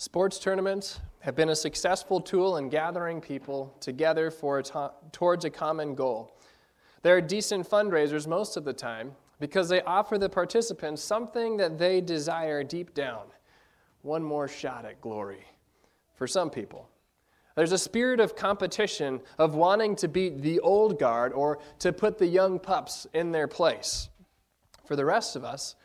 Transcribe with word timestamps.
Sports 0.00 0.38
tournaments 0.38 0.98
have 1.18 1.36
been 1.36 1.50
a 1.50 1.54
successful 1.54 2.22
tool 2.22 2.56
in 2.56 2.70
gathering 2.70 3.20
people 3.20 3.76
together 3.80 4.30
for 4.30 4.58
a 4.58 4.62
to- 4.62 4.92
towards 5.12 5.44
a 5.44 5.50
common 5.50 5.94
goal. 5.94 6.38
They're 7.02 7.20
decent 7.20 7.68
fundraisers 7.68 8.26
most 8.26 8.56
of 8.56 8.64
the 8.64 8.72
time 8.72 9.14
because 9.40 9.68
they 9.68 9.82
offer 9.82 10.16
the 10.16 10.30
participants 10.30 11.02
something 11.02 11.58
that 11.58 11.78
they 11.78 12.00
desire 12.00 12.64
deep 12.64 12.94
down 12.94 13.26
one 14.00 14.22
more 14.22 14.48
shot 14.48 14.86
at 14.86 15.02
glory 15.02 15.44
for 16.14 16.26
some 16.26 16.48
people. 16.48 16.88
There's 17.54 17.72
a 17.72 17.76
spirit 17.76 18.20
of 18.20 18.34
competition, 18.34 19.20
of 19.36 19.54
wanting 19.54 19.96
to 19.96 20.08
beat 20.08 20.40
the 20.40 20.60
old 20.60 20.98
guard 20.98 21.34
or 21.34 21.58
to 21.80 21.92
put 21.92 22.16
the 22.16 22.26
young 22.26 22.58
pups 22.58 23.06
in 23.12 23.32
their 23.32 23.48
place. 23.48 24.08
For 24.86 24.96
the 24.96 25.04
rest 25.04 25.36
of 25.36 25.44
us, 25.44 25.76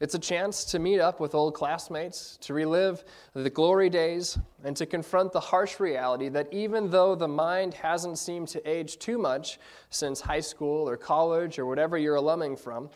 it's 0.00 0.14
a 0.14 0.18
chance 0.18 0.64
to 0.66 0.78
meet 0.78 1.00
up 1.00 1.20
with 1.20 1.34
old 1.34 1.54
classmates, 1.54 2.36
to 2.42 2.52
relive 2.52 3.04
the 3.32 3.48
glory 3.48 3.88
days, 3.88 4.36
and 4.64 4.76
to 4.76 4.86
confront 4.86 5.32
the 5.32 5.40
harsh 5.40 5.78
reality 5.78 6.28
that 6.28 6.52
even 6.52 6.90
though 6.90 7.14
the 7.14 7.28
mind 7.28 7.74
hasn't 7.74 8.18
seemed 8.18 8.48
to 8.48 8.68
age 8.68 8.98
too 8.98 9.18
much 9.18 9.58
since 9.90 10.20
high 10.20 10.40
school 10.40 10.88
or 10.88 10.96
college 10.96 11.58
or 11.58 11.66
whatever 11.66 11.96
you're 11.96 12.16
alumming 12.16 12.58
from, 12.58 12.90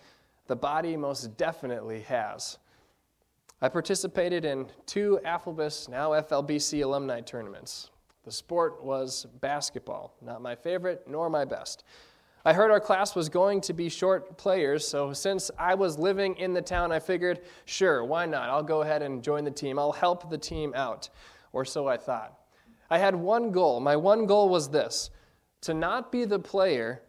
the 0.48 0.56
body 0.56 0.96
most 0.96 1.36
definitely 1.36 2.00
has. 2.00 2.58
I 3.60 3.68
participated 3.68 4.44
in 4.44 4.66
two 4.86 5.20
Afflebus, 5.24 5.88
now 5.88 6.10
FLBC 6.10 6.82
alumni 6.82 7.20
tournaments. 7.20 7.90
The 8.24 8.32
sport 8.32 8.84
was 8.84 9.26
basketball, 9.40 10.14
not 10.20 10.42
my 10.42 10.54
favorite 10.54 11.04
nor 11.08 11.30
my 11.30 11.44
best. 11.44 11.84
I 12.44 12.52
heard 12.52 12.70
our 12.70 12.80
class 12.80 13.14
was 13.14 13.28
going 13.28 13.60
to 13.62 13.72
be 13.72 13.88
short 13.88 14.38
players, 14.38 14.86
so 14.86 15.12
since 15.12 15.50
I 15.58 15.74
was 15.74 15.98
living 15.98 16.36
in 16.36 16.54
the 16.54 16.62
town, 16.62 16.92
I 16.92 16.98
figured, 16.98 17.40
sure, 17.64 18.04
why 18.04 18.26
not? 18.26 18.48
I'll 18.48 18.62
go 18.62 18.82
ahead 18.82 19.02
and 19.02 19.22
join 19.22 19.44
the 19.44 19.50
team. 19.50 19.78
I'll 19.78 19.92
help 19.92 20.30
the 20.30 20.38
team 20.38 20.72
out. 20.74 21.08
Or 21.52 21.64
so 21.64 21.88
I 21.88 21.96
thought. 21.96 22.38
I 22.90 22.98
had 22.98 23.14
one 23.14 23.50
goal. 23.50 23.80
My 23.80 23.96
one 23.96 24.26
goal 24.26 24.48
was 24.48 24.68
this 24.68 25.10
to 25.62 25.74
not 25.74 26.12
be 26.12 26.24
the 26.24 26.38
player 26.38 27.02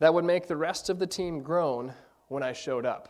that 0.00 0.12
would 0.12 0.24
make 0.24 0.46
the 0.46 0.56
rest 0.56 0.90
of 0.90 0.98
the 0.98 1.06
team 1.06 1.40
groan 1.40 1.92
when 2.28 2.42
I 2.42 2.52
showed 2.52 2.84
up. 2.84 3.08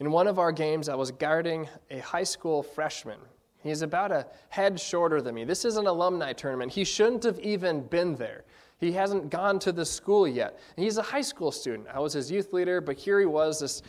In 0.00 0.10
one 0.10 0.26
of 0.26 0.38
our 0.38 0.52
games, 0.52 0.88
I 0.88 0.94
was 0.94 1.10
guarding 1.10 1.68
a 1.90 1.98
high 2.00 2.24
school 2.24 2.62
freshman. 2.62 3.18
He's 3.62 3.82
about 3.82 4.12
a 4.12 4.26
head 4.50 4.78
shorter 4.78 5.22
than 5.22 5.34
me. 5.34 5.44
This 5.44 5.64
is 5.64 5.76
an 5.78 5.86
alumni 5.86 6.32
tournament. 6.32 6.72
He 6.72 6.84
shouldn't 6.84 7.24
have 7.24 7.38
even 7.40 7.86
been 7.86 8.14
there. 8.16 8.44
He 8.84 8.92
hasn't 8.92 9.30
gone 9.30 9.58
to 9.60 9.72
the 9.72 9.84
school 9.84 10.28
yet. 10.28 10.58
And 10.76 10.84
he's 10.84 10.98
a 10.98 11.02
high 11.02 11.22
school 11.22 11.50
student. 11.50 11.88
I 11.92 12.00
was 12.00 12.12
his 12.12 12.30
youth 12.30 12.52
leader, 12.52 12.80
but 12.80 12.96
here 12.96 13.18
he 13.18 13.26
was, 13.26 13.60
this 13.60 13.82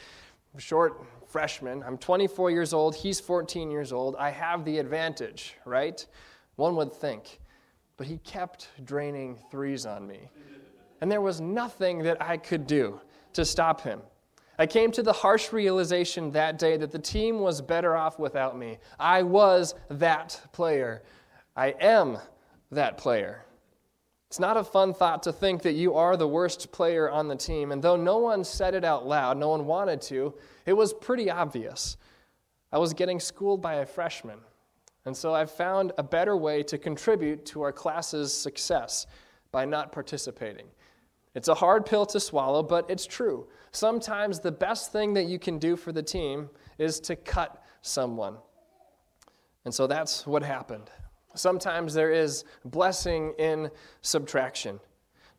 short 0.58 1.04
freshman. 1.28 1.84
I'm 1.84 1.98
24 1.98 2.52
years 2.52 2.74
old. 2.74 2.96
He's 2.96 3.20
14 3.20 3.70
years 3.70 3.92
old. 3.92 4.16
I 4.16 4.30
have 4.30 4.64
the 4.64 4.78
advantage, 4.78 5.56
right? 5.66 6.06
One 6.56 6.76
would 6.78 6.94
think. 6.94 7.40
But 7.98 8.08
he 8.08 8.18
kept 8.20 8.70
draining 8.86 9.38
threes 9.52 9.86
on 9.86 10.08
me. 10.08 10.30
And 11.02 11.12
there 11.12 11.22
was 11.22 11.42
nothing 11.42 12.00
that 12.04 12.22
I 12.22 12.38
could 12.38 12.68
do 12.68 13.00
to 13.34 13.44
stop 13.44 13.82
him. 13.82 14.02
I 14.58 14.66
came 14.66 14.92
to 14.94 15.04
the 15.04 15.12
harsh 15.12 15.52
realization 15.52 16.32
that 16.32 16.58
day 16.58 16.78
that 16.78 16.92
the 16.92 17.00
team 17.00 17.40
was 17.40 17.62
better 17.62 17.96
off 17.96 18.18
without 18.18 18.58
me. 18.58 18.78
I 18.98 19.24
was 19.24 19.76
that 19.90 20.42
player. 20.54 21.04
I 21.58 21.76
am 21.82 22.18
that 22.72 22.98
player. 22.98 23.45
It's 24.28 24.40
not 24.40 24.58
a 24.58 24.64
fun 24.64 24.94
thought 24.94 25.24
to 25.24 25.32
think 25.32 25.62
that 25.62 25.74
you 25.74 25.94
are 25.94 26.18
the 26.18 26.28
worst 26.28 26.72
player 26.72 27.10
on 27.10 27.28
the 27.28 27.36
team, 27.36 27.72
and 27.72 27.82
though 27.82 27.96
no 27.96 28.18
one 28.18 28.44
said 28.44 28.74
it 28.74 28.84
out 28.84 29.08
loud, 29.08 29.38
no 29.38 29.50
one 29.50 29.66
wanted 29.66 30.02
to, 30.04 30.34
it 30.66 30.74
was 30.74 30.94
pretty 30.94 31.30
obvious. 31.30 31.98
I 32.72 32.80
was 32.80 32.94
getting 32.94 33.20
schooled 33.20 33.62
by 33.62 33.76
a 33.76 33.86
freshman, 33.86 34.40
and 35.06 35.16
so 35.16 35.34
I 35.34 35.46
found 35.46 35.92
a 35.98 36.04
better 36.04 36.36
way 36.36 36.64
to 36.64 36.78
contribute 36.78 37.46
to 37.48 37.62
our 37.62 37.72
class's 37.72 38.34
success 38.34 39.08
by 39.52 39.64
not 39.64 39.92
participating. 39.92 40.66
It's 41.36 41.48
a 41.48 41.54
hard 41.54 41.86
pill 41.86 42.06
to 42.08 42.20
swallow, 42.20 42.64
but 42.64 42.90
it's 42.90 43.06
true. 43.06 43.48
Sometimes 43.72 44.40
the 44.40 44.52
best 44.52 44.92
thing 44.92 45.14
that 45.14 45.26
you 45.26 45.38
can 45.38 45.60
do 45.60 45.76
for 45.76 45.92
the 45.92 46.02
team 46.02 46.50
is 46.78 47.00
to 47.02 47.16
cut 47.16 47.64
someone. 47.82 48.38
And 49.66 49.74
so 49.74 49.86
that's 49.86 50.26
what 50.26 50.44
happened. 50.44 50.90
Sometimes 51.36 51.94
there 51.94 52.12
is 52.12 52.46
blessing 52.66 53.34
in 53.38 53.70
subtraction. 54.02 54.80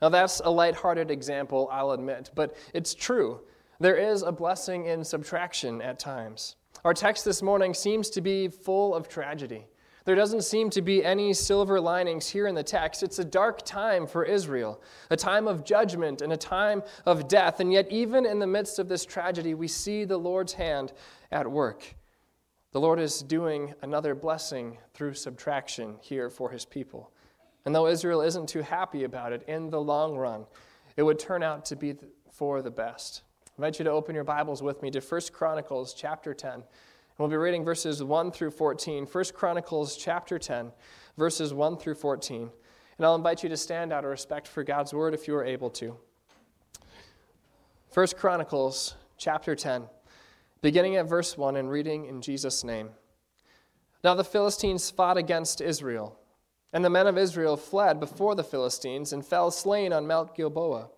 Now, 0.01 0.11
that's 0.11 0.41
a 0.45 0.51
lighthearted 0.51 1.11
example, 1.11 1.69
I'll 1.73 1.93
admit, 1.93 2.31
but 2.35 2.57
it's 2.75 2.95
true. 2.95 3.41
There 3.81 3.97
is 3.97 4.23
a 4.23 4.33
blessing 4.33 4.87
in 4.87 5.05
subtraction 5.05 5.81
at 5.83 5.99
times. 5.99 6.57
Our 6.85 6.95
text 6.95 7.25
this 7.25 7.43
morning 7.43 7.75
seems 7.75 8.11
to 8.11 8.21
be 8.21 8.49
full 8.49 8.95
of 8.95 9.09
tragedy. 9.09 9.67
There 10.05 10.15
doesn't 10.15 10.45
seem 10.45 10.71
to 10.71 10.83
be 10.83 11.05
any 11.05 11.35
silver 11.35 11.81
linings 11.81 12.29
here 12.29 12.47
in 12.47 12.55
the 12.55 12.63
text. 12.63 13.03
It's 13.03 13.19
a 13.19 13.25
dark 13.25 13.63
time 13.65 14.07
for 14.07 14.25
Israel, 14.25 14.81
a 15.11 15.17
time 15.17 15.49
of 15.49 15.65
judgment 15.65 16.23
and 16.23 16.33
a 16.33 16.37
time 16.37 16.83
of 17.07 17.27
death. 17.27 17.59
And 17.59 17.73
yet, 17.73 17.91
even 17.91 18.25
in 18.25 18.39
the 18.39 18.47
midst 18.47 18.79
of 18.79 18.89
this 18.89 19.05
tragedy, 19.05 19.55
we 19.55 19.67
see 19.67 20.05
the 20.05 20.17
Lord's 20.17 20.53
hand 20.53 20.93
at 21.33 21.51
work. 21.51 21.97
The 22.77 22.81
Lord 22.81 23.01
is 23.01 23.23
doing 23.23 23.73
another 23.81 24.15
blessing 24.15 24.77
through 24.93 25.15
subtraction 25.15 25.97
here 26.03 26.29
for 26.29 26.51
his 26.51 26.67
people. 26.67 27.11
And 27.65 27.75
though 27.75 27.87
Israel 27.87 28.21
isn't 28.21 28.51
too 28.51 28.61
happy 28.61 29.05
about 29.05 29.33
it, 29.33 29.43
in 29.49 29.71
the 29.71 29.81
long 29.81 30.15
run, 30.15 30.45
it 30.95 31.03
would 31.03 31.19
turn 31.19 31.43
out 31.43 31.65
to 31.65 31.75
be 31.75 31.95
for 32.31 32.61
the 32.61 32.71
best. 32.71 33.23
I 33.47 33.53
invite 33.57 33.79
you 33.79 33.87
to 33.87 33.91
open 33.93 34.15
your 34.15 34.25
Bibles 34.25 34.63
with 34.63 34.83
me 34.83 34.91
to 34.91 35.01
1 35.01 35.21
Chronicles 35.33 35.95
chapter 35.95 36.35
10. 36.35 36.53
And 36.53 36.65
We'll 37.17 37.31
be 37.31 37.37
reading 37.37 37.65
verses 37.65 38.05
1 38.05 38.31
through 38.31 38.51
14. 38.51 39.07
1 39.07 39.25
Chronicles 39.33 39.97
chapter 39.97 40.39
10, 40.39 40.71
verses 41.17 41.55
1 41.55 41.79
through 41.79 41.95
14. 41.95 42.51
And 42.99 43.07
I'll 43.07 43.15
invite 43.15 43.43
you 43.43 43.49
to 43.49 43.57
stand 43.57 43.91
out 43.91 44.05
of 44.05 44.11
respect 44.11 44.47
for 44.47 44.63
God's 44.63 44.93
word 44.93 45.15
if 45.15 45.27
you 45.27 45.35
are 45.35 45.45
able 45.47 45.71
to. 45.71 45.97
1 47.95 48.07
Chronicles 48.19 48.97
chapter 49.17 49.55
10, 49.55 49.85
beginning 50.63 50.97
at 50.97 51.09
verse 51.09 51.37
1 51.37 51.57
and 51.57 51.71
reading 51.71 52.07
in 52.07 52.21
Jesus' 52.21 52.65
name. 52.65 52.91
Now 54.03 54.15
the 54.15 54.25
Philistines 54.25 54.91
fought 54.91 55.17
against 55.17 55.61
Israel, 55.61 56.19
and 56.73 56.85
the 56.85 56.91
men 56.91 57.07
of 57.07 57.19
Israel 57.19 57.57
fled 57.57 58.01
before 58.01 58.35
the 58.35 58.45
Philistines 58.45 59.13
and 59.13 59.25
fell 59.25 59.51
slain 59.51 59.93
on 59.93 60.07
Mount 60.07 60.35
Gilboa. 60.35 60.89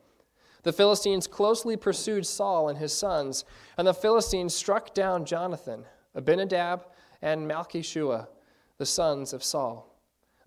The 0.62 0.72
Philistines 0.72 1.26
closely 1.26 1.76
pursued 1.76 2.26
Saul 2.26 2.68
and 2.68 2.78
his 2.78 2.92
sons, 2.92 3.44
and 3.76 3.86
the 3.86 3.94
Philistines 3.94 4.54
struck 4.54 4.92
down 4.92 5.24
Jonathan 5.24 5.84
Abinadab, 6.14 6.84
and 7.22 7.48
Malchishua, 7.48 8.28
the 8.76 8.86
sons 8.86 9.32
of 9.32 9.44
Saul. 9.44 9.94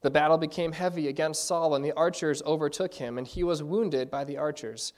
The 0.02 0.12
battle 0.12 0.38
became 0.38 0.72
heavy 0.72 1.08
against 1.08 1.46
Saul, 1.46 1.76
and 1.76 1.86
the 1.86 1.94
archers 1.94 2.42
overtook 2.44 2.96
him, 2.96 3.18
and 3.18 3.28
he 3.28 3.44
was 3.44 3.64
wounded 3.64 4.10
by 4.10 4.24
the 4.24 4.38
archers. 4.38 4.94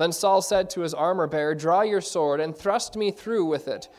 Then 0.00 0.12
Saul 0.12 0.40
said 0.40 0.70
to 0.70 0.80
his 0.80 0.94
armor 0.94 1.26
bearer, 1.26 1.54
Draw 1.54 1.82
your 1.82 2.00
sword 2.00 2.40
and 2.40 2.56
thrust 2.56 2.96
me 2.96 3.10
through 3.10 3.44
with 3.44 3.68
it. 3.68 3.90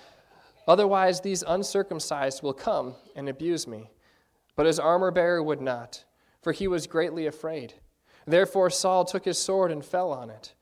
Otherwise, 0.68 1.22
these 1.22 1.44
uncircumcised 1.46 2.42
will 2.42 2.56
come 2.56 2.96
and 3.16 3.30
abuse 3.30 3.68
me. 3.68 3.92
But 4.56 4.66
his 4.66 4.80
armor 4.80 5.12
bearer 5.12 5.44
would 5.44 5.62
not, 5.62 6.04
for 6.42 6.54
he 6.54 6.68
was 6.68 6.88
greatly 6.88 7.28
afraid. 7.28 7.76
Therefore, 8.26 8.72
Saul 8.72 9.06
took 9.06 9.26
his 9.26 9.38
sword 9.38 9.72
and 9.72 9.86
fell 9.86 10.12
on 10.12 10.32
it. 10.32 10.56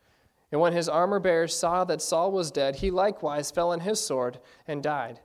And 0.52 0.60
when 0.60 0.74
his 0.74 0.90
armor 0.90 1.22
bearer 1.22 1.48
saw 1.48 1.86
that 1.86 2.02
Saul 2.02 2.34
was 2.34 2.52
dead, 2.52 2.76
he 2.76 2.92
likewise 2.92 3.50
fell 3.50 3.72
on 3.72 3.80
his 3.80 4.02
sword 4.02 4.40
and 4.68 4.84
died. 4.84 5.22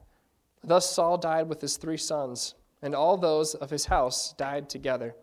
Thus 0.62 0.88
Saul 0.88 1.18
died 1.18 1.48
with 1.48 1.60
his 1.60 1.76
three 1.76 1.96
sons, 1.96 2.54
and 2.80 2.94
all 2.94 3.16
those 3.16 3.56
of 3.56 3.70
his 3.70 3.86
house 3.86 4.32
died 4.34 4.68
together. 4.68 5.16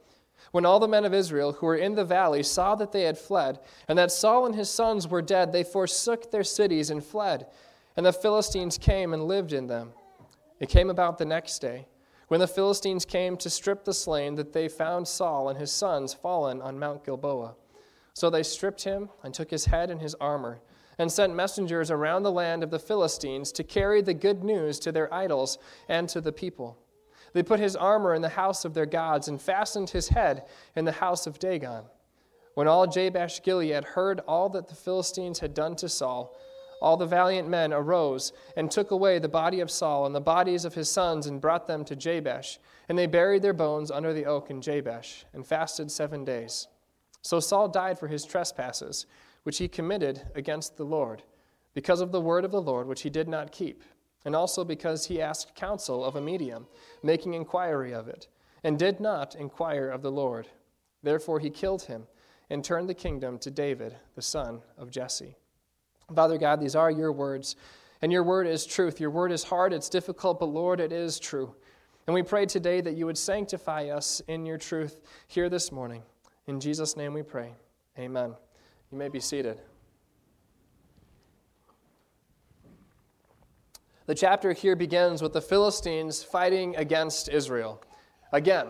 When 0.52 0.66
all 0.66 0.80
the 0.80 0.88
men 0.88 1.06
of 1.06 1.14
Israel 1.14 1.54
who 1.54 1.66
were 1.66 1.76
in 1.76 1.96
the 1.96 2.04
valley 2.04 2.44
saw 2.44 2.76
that 2.76 2.92
they 2.92 3.04
had 3.04 3.18
fled, 3.18 3.60
and 3.88 3.98
that 3.98 4.12
Saul 4.12 4.46
and 4.46 4.56
his 4.56 4.70
sons 4.70 5.08
were 5.08 5.22
dead, 5.22 5.52
they 5.52 5.64
forsook 5.64 6.32
their 6.32 6.44
cities 6.44 6.90
and 6.90 7.04
fled. 7.04 7.48
And 7.96 8.06
the 8.06 8.14
Philistines 8.14 8.78
came 8.78 9.14
and 9.14 9.26
lived 9.26 9.54
in 9.54 9.68
them. 9.68 9.94
It 10.60 10.70
came 10.70 10.90
about 10.90 11.18
the 11.18 11.26
next 11.26 11.60
day, 11.60 11.88
when 12.28 12.40
the 12.40 12.48
Philistines 12.48 13.04
came 13.04 13.36
to 13.38 13.50
strip 13.50 13.84
the 13.84 13.94
slain, 13.94 14.36
that 14.36 14.54
they 14.54 14.68
found 14.70 15.08
Saul 15.08 15.50
and 15.50 15.60
his 15.60 15.72
sons 15.72 16.14
fallen 16.14 16.62
on 16.62 16.80
Mount 16.80 17.04
Gilboa. 17.04 17.56
So 18.14 18.30
they 18.30 18.44
stripped 18.44 18.84
him 18.84 19.10
and 19.24 19.34
took 19.34 19.52
his 19.52 19.66
head 19.66 19.90
and 19.90 20.02
his 20.02 20.16
armor 20.16 20.62
and 20.98 21.12
sent 21.12 21.36
messengers 21.36 21.90
around 21.90 22.24
the 22.24 22.32
land 22.32 22.64
of 22.64 22.70
the 22.70 22.80
Philistines 22.80 23.52
to 23.54 23.64
carry 23.64 24.02
the 24.02 24.14
good 24.14 24.44
news 24.44 24.80
to 24.80 24.92
their 24.92 25.12
idols 25.14 25.58
and 25.90 26.08
to 26.10 26.22
the 26.22 26.32
people. 26.32 26.78
They 27.34 27.44
put 27.44 27.60
his 27.60 27.76
armor 27.76 28.14
in 28.14 28.22
the 28.22 28.30
house 28.30 28.66
of 28.66 28.74
their 28.74 28.86
gods 28.86 29.28
and 29.28 29.42
fastened 29.42 29.90
his 29.90 30.10
head 30.10 30.46
in 30.76 30.86
the 30.86 30.92
house 30.92 31.28
of 31.28 31.40
Dagon. 31.40 31.86
When 32.54 32.68
all 32.68 32.88
Jabesh 32.88 33.42
Gilead 33.42 33.84
heard 33.84 34.20
all 34.28 34.50
that 34.50 34.68
the 34.68 34.76
Philistines 34.76 35.40
had 35.40 35.54
done 35.54 35.76
to 35.78 35.88
Saul, 35.88 36.36
all 36.82 36.98
the 36.98 37.06
valiant 37.06 37.48
men 37.48 37.72
arose 37.72 38.34
and 38.58 38.70
took 38.70 38.92
away 38.92 39.20
the 39.20 39.30
body 39.30 39.60
of 39.60 39.72
Saul 39.72 40.06
and 40.06 40.16
the 40.16 40.20
bodies 40.20 40.66
of 40.66 40.74
his 40.74 40.90
sons 40.90 41.28
and 41.28 41.40
brought 41.40 41.68
them 41.68 41.86
to 41.86 41.96
Jabesh. 41.96 42.60
And 42.90 42.98
they 42.98 43.06
buried 43.06 43.44
their 43.44 43.54
bones 43.54 43.92
under 43.92 44.14
the 44.14 44.26
oak 44.26 44.50
in 44.50 44.62
Jabesh 44.62 45.26
and 45.32 45.46
fasted 45.46 45.92
seven 45.92 46.26
days. 46.26 46.68
So 47.22 47.40
Saul 47.40 47.68
died 47.68 48.00
for 48.00 48.08
his 48.08 48.26
trespasses 48.26 49.06
which 49.44 49.60
he 49.60 49.68
committed 49.68 50.24
against 50.36 50.78
the 50.78 50.84
Lord, 50.84 51.24
because 51.74 52.02
of 52.02 52.12
the 52.12 52.22
word 52.22 52.46
of 52.46 52.52
the 52.52 52.62
Lord 52.62 52.88
which 52.88 53.02
he 53.02 53.10
did 53.10 53.28
not 53.28 53.52
keep, 53.52 53.84
and 54.26 54.36
also 54.36 54.64
because 54.64 55.06
he 55.06 55.22
asked 55.22 55.56
counsel 55.56 56.04
of 56.04 56.16
a 56.16 56.22
medium, 56.22 56.68
making 57.04 57.34
inquiry 57.34 57.94
of 57.94 58.08
it, 58.08 58.28
and 58.64 58.78
did 58.78 59.00
not 59.00 59.36
inquire 59.36 59.90
of 59.90 60.02
the 60.02 60.12
Lord. 60.12 60.48
Therefore 61.04 61.40
he 61.40 61.50
killed 61.50 61.84
him 61.84 62.08
and 62.50 62.64
turned 62.64 62.90
the 62.90 62.94
kingdom 62.94 63.38
to 63.40 63.50
David, 63.50 63.96
the 64.16 64.22
son 64.22 64.62
of 64.78 64.92
Jesse. 64.92 65.36
Father 66.14 66.38
God, 66.38 66.60
these 66.60 66.76
are 66.76 66.92
your 66.92 67.12
words, 67.12 67.56
and 68.02 68.12
your 68.12 68.24
word 68.24 68.48
is 68.48 68.66
truth. 68.66 69.00
Your 69.00 69.10
word 69.10 69.32
is 69.32 69.44
hard, 69.44 69.74
it's 69.74 69.90
difficult, 69.90 70.40
but 70.40 70.48
Lord, 70.48 70.80
it 70.80 70.92
is 70.92 71.20
true. 71.20 71.56
And 72.08 72.14
we 72.14 72.24
pray 72.24 72.46
today 72.46 72.82
that 72.82 72.96
you 72.96 73.06
would 73.06 73.18
sanctify 73.18 73.88
us 73.88 74.22
in 74.28 74.46
your 74.46 74.58
truth 74.58 75.02
here 75.28 75.50
this 75.50 75.72
morning. 75.72 76.04
In 76.48 76.60
Jesus' 76.60 76.98
name 76.98 77.14
we 77.14 77.24
pray. 77.24 77.54
Amen. 77.98 78.34
You 78.92 78.98
may 78.98 79.08
be 79.08 79.20
seated. 79.20 79.62
The 84.12 84.16
chapter 84.16 84.52
here 84.52 84.76
begins 84.76 85.22
with 85.22 85.32
the 85.32 85.40
Philistines 85.40 86.22
fighting 86.22 86.76
against 86.76 87.30
Israel. 87.30 87.82
Again, 88.34 88.68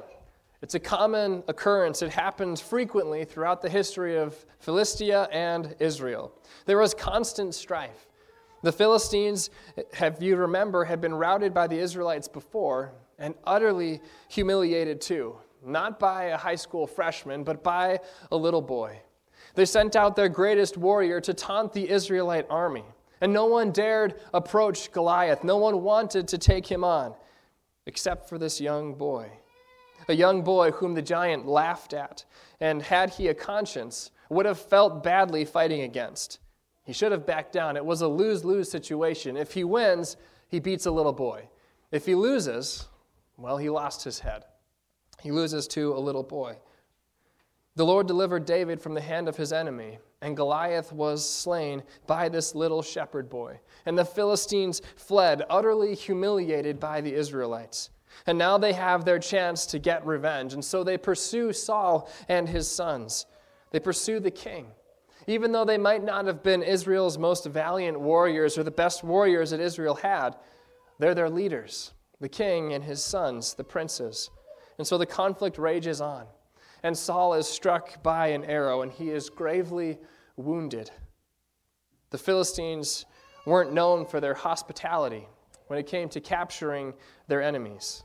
it's 0.62 0.76
a 0.76 0.80
common 0.80 1.44
occurrence. 1.48 2.04
It 2.04 2.12
happens 2.12 2.62
frequently 2.62 3.26
throughout 3.26 3.60
the 3.60 3.68
history 3.68 4.18
of 4.18 4.36
Philistia 4.60 5.28
and 5.32 5.76
Israel. 5.80 6.32
There 6.68 6.78
was 6.78 6.94
constant 6.94 7.56
strife. 7.56 8.06
The 8.62 8.72
Philistines, 8.72 9.50
if 9.76 10.22
you 10.22 10.36
remember, 10.36 10.86
had 10.86 11.02
been 11.02 11.16
routed 11.16 11.56
by 11.56 11.66
the 11.66 11.80
Israelites 11.80 12.28
before 12.28 12.94
and 13.18 13.34
utterly 13.44 14.00
humiliated 14.28 15.02
too, 15.02 15.38
not 15.66 15.98
by 15.98 16.26
a 16.26 16.38
high 16.38 16.54
school 16.54 16.86
freshman, 16.86 17.44
but 17.44 17.64
by 17.64 18.00
a 18.32 18.38
little 18.38 18.62
boy. 18.62 19.02
They 19.56 19.66
sent 19.66 19.96
out 19.96 20.16
their 20.16 20.30
greatest 20.30 20.78
warrior 20.78 21.20
to 21.22 21.34
taunt 21.34 21.74
the 21.74 21.90
Israelite 21.90 22.46
army. 22.48 22.86
And 23.22 23.32
no 23.32 23.46
one 23.46 23.72
dared 23.72 24.20
approach 24.34 24.92
Goliath. 24.92 25.44
No 25.44 25.58
one 25.58 25.84
wanted 25.84 26.28
to 26.30 26.38
take 26.38 26.66
him 26.66 26.84
on, 26.84 27.14
except 27.86 28.28
for 28.28 28.38
this 28.38 28.60
young 28.60 28.96
boy. 28.96 29.32
A 30.10 30.14
young 30.14 30.42
boy 30.44 30.72
whom 30.72 30.96
the 30.96 31.02
giant 31.02 31.48
laughed 31.48 31.94
at, 31.94 32.26
and 32.60 32.82
had 32.82 33.12
he 33.12 33.28
a 33.28 33.34
conscience, 33.34 34.10
would 34.30 34.46
have 34.46 34.60
felt 34.60 35.04
badly 35.04 35.46
fighting 35.46 35.82
against. 35.82 36.40
He 36.84 36.94
should 36.94 37.12
have 37.12 37.26
backed 37.26 37.54
down. 37.54 37.78
It 37.78 37.86
was 37.86 38.02
a 38.02 38.08
lose 38.08 38.44
lose 38.44 38.72
situation. 38.72 39.38
If 39.38 39.54
he 39.54 39.64
wins, 39.64 40.18
he 40.48 40.60
beats 40.60 40.88
a 40.88 40.92
little 40.92 41.14
boy. 41.14 41.48
If 41.92 42.06
he 42.06 42.16
loses, 42.16 42.88
well, 43.38 43.58
he 43.58 43.70
lost 43.70 44.04
his 44.04 44.20
head. 44.20 44.46
He 45.22 45.32
loses 45.32 45.68
to 45.70 45.94
a 45.94 46.00
little 46.00 46.24
boy. 46.24 46.58
The 47.76 47.86
Lord 47.86 48.08
delivered 48.08 48.46
David 48.46 48.82
from 48.82 48.96
the 48.96 49.02
hand 49.02 49.30
of 49.30 49.38
his 49.38 49.54
enemy, 49.54 50.00
and 50.22 50.38
Goliath 50.38 50.94
was 50.94 51.28
slain 51.28 51.82
by 52.06 52.30
this 52.30 52.54
little 52.54 52.84
shepherd 52.84 53.30
boy. 53.30 53.60
And 53.86 53.98
the 53.98 54.06
Philistines 54.06 54.82
fled, 54.96 55.44
utterly 55.50 55.96
humiliated 55.96 56.80
by 56.80 57.02
the 57.02 57.14
Israelites. 57.14 57.90
And 58.28 58.38
now 58.38 58.58
they 58.58 58.74
have 58.74 59.04
their 59.04 59.18
chance 59.18 59.66
to 59.68 59.80
get 59.80 60.06
revenge. 60.06 60.54
And 60.54 60.64
so 60.64 60.84
they 60.84 60.98
pursue 60.98 61.52
Saul 61.54 62.10
and 62.30 62.48
his 62.48 62.70
sons. 62.70 63.26
They 63.72 63.80
pursue 63.80 64.20
the 64.20 64.32
king. 64.32 64.68
Even 65.28 65.52
though 65.52 65.66
they 65.66 65.78
might 65.78 66.04
not 66.04 66.26
have 66.26 66.44
been 66.44 66.62
Israel's 66.62 67.18
most 67.18 67.46
valiant 67.46 68.00
warriors 68.00 68.58
or 68.58 68.64
the 68.64 68.72
best 68.72 69.04
warriors 69.04 69.52
that 69.52 69.60
Israel 69.60 69.96
had, 69.96 70.36
they're 71.00 71.16
their 71.16 71.30
leaders 71.30 71.94
the 72.20 72.30
king 72.30 72.74
and 72.74 72.84
his 72.84 73.04
sons, 73.04 73.56
the 73.56 73.64
princes. 73.64 74.30
And 74.78 74.86
so 74.86 75.00
the 75.00 75.08
conflict 75.08 75.58
rages 75.58 76.02
on 76.02 76.28
and 76.84 76.98
Saul 76.98 77.34
is 77.34 77.48
struck 77.48 78.02
by 78.02 78.28
an 78.28 78.44
arrow 78.46 78.82
and 78.82 78.92
he 78.92 79.10
is 79.10 79.30
gravely 79.30 80.00
wounded. 80.38 80.92
The 82.10 82.18
Philistines 82.18 83.06
weren't 83.46 83.74
known 83.74 84.06
for 84.06 84.20
their 84.20 84.34
hospitality 84.34 85.28
when 85.68 85.80
it 85.80 85.88
came 85.88 86.10
to 86.10 86.20
capturing 86.20 86.94
their 87.28 87.42
enemies. 87.42 88.04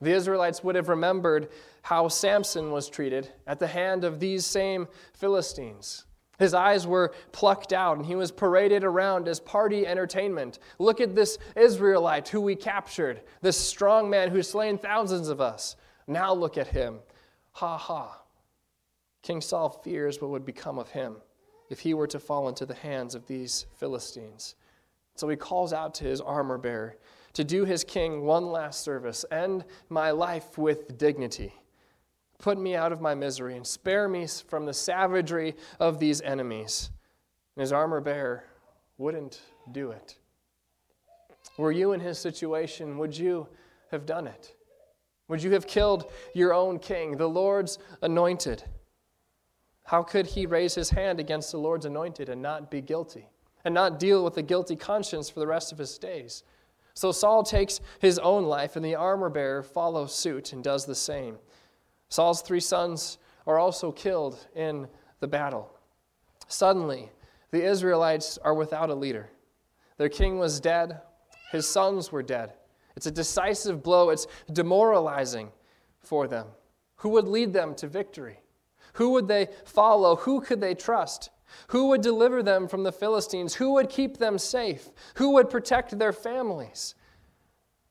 The 0.00 0.12
Israelites 0.12 0.62
would 0.62 0.74
have 0.74 0.90
remembered 0.90 1.48
how 1.82 2.08
Samson 2.08 2.70
was 2.70 2.88
treated 2.88 3.32
at 3.46 3.58
the 3.58 3.66
hand 3.66 4.04
of 4.04 4.20
these 4.20 4.44
same 4.44 4.86
Philistines. 5.14 6.04
His 6.38 6.52
eyes 6.52 6.86
were 6.86 7.14
plucked 7.32 7.72
out 7.72 7.96
and 7.96 8.04
he 8.04 8.14
was 8.14 8.30
paraded 8.30 8.84
around 8.84 9.26
as 9.26 9.40
party 9.40 9.86
entertainment. 9.86 10.58
Look 10.78 11.00
at 11.00 11.14
this 11.14 11.38
Israelite 11.56 12.28
who 12.28 12.42
we 12.42 12.54
captured, 12.54 13.22
this 13.40 13.56
strong 13.56 14.10
man 14.10 14.30
who's 14.30 14.50
slain 14.50 14.76
thousands 14.76 15.28
of 15.28 15.40
us. 15.40 15.76
Now 16.06 16.34
look 16.34 16.58
at 16.58 16.66
him. 16.66 16.98
Ha 17.52 17.78
ha. 17.78 18.20
King 19.22 19.40
Saul 19.40 19.70
fears 19.70 20.20
what 20.20 20.30
would 20.30 20.44
become 20.44 20.78
of 20.78 20.90
him 20.90 21.16
if 21.70 21.80
he 21.80 21.94
were 21.94 22.06
to 22.06 22.18
fall 22.18 22.48
into 22.48 22.66
the 22.66 22.74
hands 22.74 23.14
of 23.14 23.26
these 23.26 23.66
Philistines. 23.76 24.54
So 25.14 25.28
he 25.28 25.36
calls 25.36 25.72
out 25.72 25.94
to 25.94 26.04
his 26.04 26.20
armor 26.20 26.58
bearer 26.58 26.96
to 27.32 27.44
do 27.44 27.64
his 27.64 27.84
king 27.84 28.22
one 28.22 28.46
last 28.46 28.82
service 28.82 29.24
end 29.30 29.64
my 29.88 30.10
life 30.10 30.56
with 30.56 30.96
dignity. 30.96 31.52
Put 32.38 32.58
me 32.58 32.74
out 32.74 32.92
of 32.92 33.00
my 33.00 33.14
misery 33.14 33.56
and 33.56 33.66
spare 33.66 34.08
me 34.08 34.26
from 34.26 34.66
the 34.66 34.74
savagery 34.74 35.54
of 35.80 35.98
these 35.98 36.20
enemies. 36.22 36.90
And 37.54 37.60
his 37.60 37.72
armor 37.72 38.00
bearer 38.00 38.44
wouldn't 38.98 39.42
do 39.72 39.90
it. 39.90 40.16
Were 41.56 41.72
you 41.72 41.92
in 41.92 42.00
his 42.00 42.18
situation, 42.18 42.98
would 42.98 43.16
you 43.16 43.48
have 43.90 44.06
done 44.06 44.26
it? 44.26 44.54
Would 45.28 45.42
you 45.42 45.52
have 45.52 45.66
killed 45.66 46.10
your 46.34 46.54
own 46.54 46.78
king, 46.78 47.16
the 47.16 47.28
Lord's 47.28 47.78
anointed? 48.02 48.64
How 49.86 50.02
could 50.02 50.26
he 50.26 50.46
raise 50.46 50.74
his 50.74 50.90
hand 50.90 51.20
against 51.20 51.52
the 51.52 51.58
Lord's 51.58 51.86
anointed 51.86 52.28
and 52.28 52.42
not 52.42 52.70
be 52.70 52.80
guilty, 52.80 53.28
and 53.64 53.72
not 53.72 54.00
deal 54.00 54.24
with 54.24 54.36
a 54.36 54.42
guilty 54.42 54.74
conscience 54.74 55.30
for 55.30 55.38
the 55.38 55.46
rest 55.46 55.70
of 55.70 55.78
his 55.78 55.96
days? 55.96 56.42
So 56.94 57.12
Saul 57.12 57.44
takes 57.44 57.80
his 58.00 58.18
own 58.18 58.44
life, 58.44 58.74
and 58.74 58.84
the 58.84 58.96
armor 58.96 59.28
bearer 59.28 59.62
follows 59.62 60.14
suit 60.14 60.52
and 60.52 60.64
does 60.64 60.86
the 60.86 60.94
same. 60.94 61.38
Saul's 62.08 62.42
three 62.42 62.60
sons 62.60 63.18
are 63.46 63.58
also 63.58 63.92
killed 63.92 64.48
in 64.56 64.88
the 65.20 65.28
battle. 65.28 65.70
Suddenly, 66.48 67.10
the 67.52 67.64
Israelites 67.64 68.38
are 68.38 68.54
without 68.54 68.90
a 68.90 68.94
leader. 68.94 69.30
Their 69.98 70.08
king 70.08 70.38
was 70.38 70.58
dead, 70.58 71.00
his 71.52 71.68
sons 71.68 72.10
were 72.10 72.24
dead. 72.24 72.54
It's 72.96 73.06
a 73.06 73.10
decisive 73.12 73.84
blow, 73.84 74.10
it's 74.10 74.26
demoralizing 74.52 75.52
for 76.00 76.26
them. 76.26 76.48
Who 76.96 77.10
would 77.10 77.28
lead 77.28 77.52
them 77.52 77.74
to 77.76 77.86
victory? 77.86 78.40
Who 78.96 79.10
would 79.10 79.28
they 79.28 79.48
follow? 79.64 80.16
Who 80.16 80.40
could 80.40 80.60
they 80.60 80.74
trust? 80.74 81.30
Who 81.68 81.88
would 81.88 82.00
deliver 82.00 82.42
them 82.42 82.68
from 82.68 82.82
the 82.82 82.92
Philistines? 82.92 83.54
Who 83.54 83.74
would 83.74 83.88
keep 83.88 84.18
them 84.18 84.38
safe? 84.38 84.90
Who 85.14 85.30
would 85.34 85.48
protect 85.50 85.98
their 85.98 86.12
families? 86.12 86.94